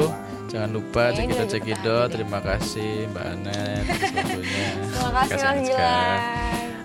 [0.49, 2.09] Jangan lupa cekidot udah cekidot.
[2.11, 5.61] Terima kasih Mbak Anet terima kasih Mas.
[5.65, 6.21] Gilang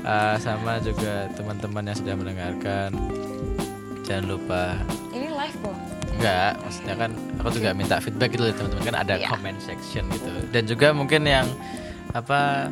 [0.07, 2.95] Ah, sama juga teman-teman yang sudah mendengarkan.
[4.07, 4.72] Jangan lupa
[5.11, 5.76] ini live kok
[6.18, 9.28] Enggak, maksudnya kan aku juga minta feedback gitu loh teman-teman kan ada Iya.
[9.28, 10.32] comment section gitu.
[10.49, 11.45] Dan juga mungkin yang
[12.09, 12.72] apa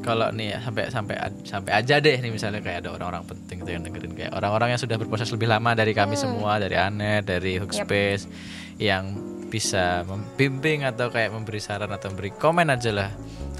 [0.00, 3.70] kalau nih ya, sampai sampai sampai aja deh nih misalnya kayak ada orang-orang penting gitu
[3.76, 6.24] yang dengerin kayak orang-orang yang sudah berproses lebih lama dari kami Hmm.
[6.24, 8.24] semua, dari Anet, dari Hookspace
[8.80, 9.12] yang
[9.50, 13.10] bisa membimbing atau kayak memberi saran atau memberi komen aja lah.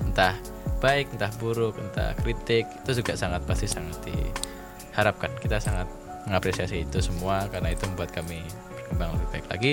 [0.00, 0.38] Entah
[0.80, 5.28] baik, entah buruk, entah kritik, itu juga sangat pasti sangat diharapkan.
[5.42, 5.90] Kita sangat
[6.24, 8.40] mengapresiasi itu semua karena itu membuat kami
[8.72, 9.72] berkembang lebih baik lagi.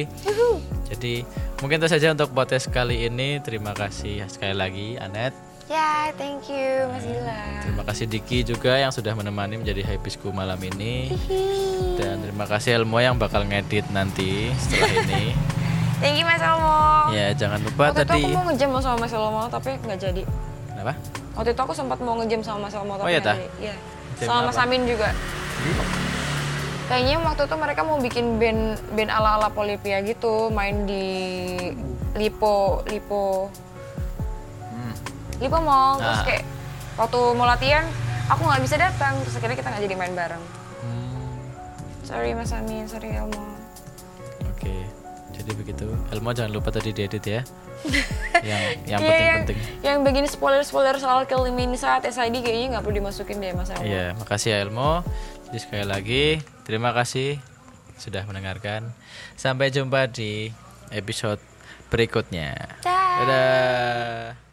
[0.91, 1.23] Jadi
[1.63, 3.39] mungkin itu saja untuk podcast kali ini.
[3.39, 5.46] Terima kasih sekali lagi Anet.
[5.67, 10.57] Ya thank you Mas Gilang Terima kasih Diki juga yang sudah menemani menjadi Happysku malam
[10.57, 11.11] ini.
[11.93, 15.35] Dan terima kasih Elmo yang bakal ngedit nanti setelah ini.
[16.01, 18.17] thank you Mas Elmo Ya jangan lupa waktu tadi.
[18.17, 20.23] itu aku mau ngejam sama Mas Elmo tapi nggak jadi
[20.67, 20.93] Kenapa?
[21.35, 23.75] waktu itu aku sempat mau ngejam sama Mas Elmo tapi Oh, iya, jadi Iya.
[24.17, 24.65] Sama Mas apa?
[24.65, 25.09] Amin juga
[26.87, 28.61] kayaknya waktu itu mereka mau bikin band
[28.95, 31.03] band ala ala Polipia gitu main di
[32.15, 33.51] Lipo Lipo
[35.37, 36.25] Lipo Mall terus Ah.
[36.25, 36.43] kayak
[36.95, 37.85] waktu mau latihan
[38.25, 40.43] aku nggak bisa datang terus akhirnya kita nggak jadi main bareng
[40.77, 41.37] Hmm,
[42.01, 43.43] sorry Mas Amin sorry Elmo
[44.47, 44.73] Oke.
[45.31, 45.85] Jadi begitu.
[46.09, 47.41] Elmo jangan lupa tadi diedit ya.
[48.41, 49.57] yang yang penting-penting.
[49.79, 53.69] yang, yang begini spoiler-spoiler soal Kill Me saat SID kayaknya nggak perlu dimasukin deh Mas
[53.69, 53.85] Elmo.
[53.85, 55.05] Iya, makasih ya Elmo.
[55.47, 56.23] Jadi sekali lagi
[56.65, 57.37] terima kasih
[57.95, 58.89] sudah mendengarkan.
[59.37, 60.49] Sampai jumpa di
[60.89, 61.39] episode
[61.87, 62.57] berikutnya.
[62.81, 63.13] Dah.
[63.21, 64.46] Dadah.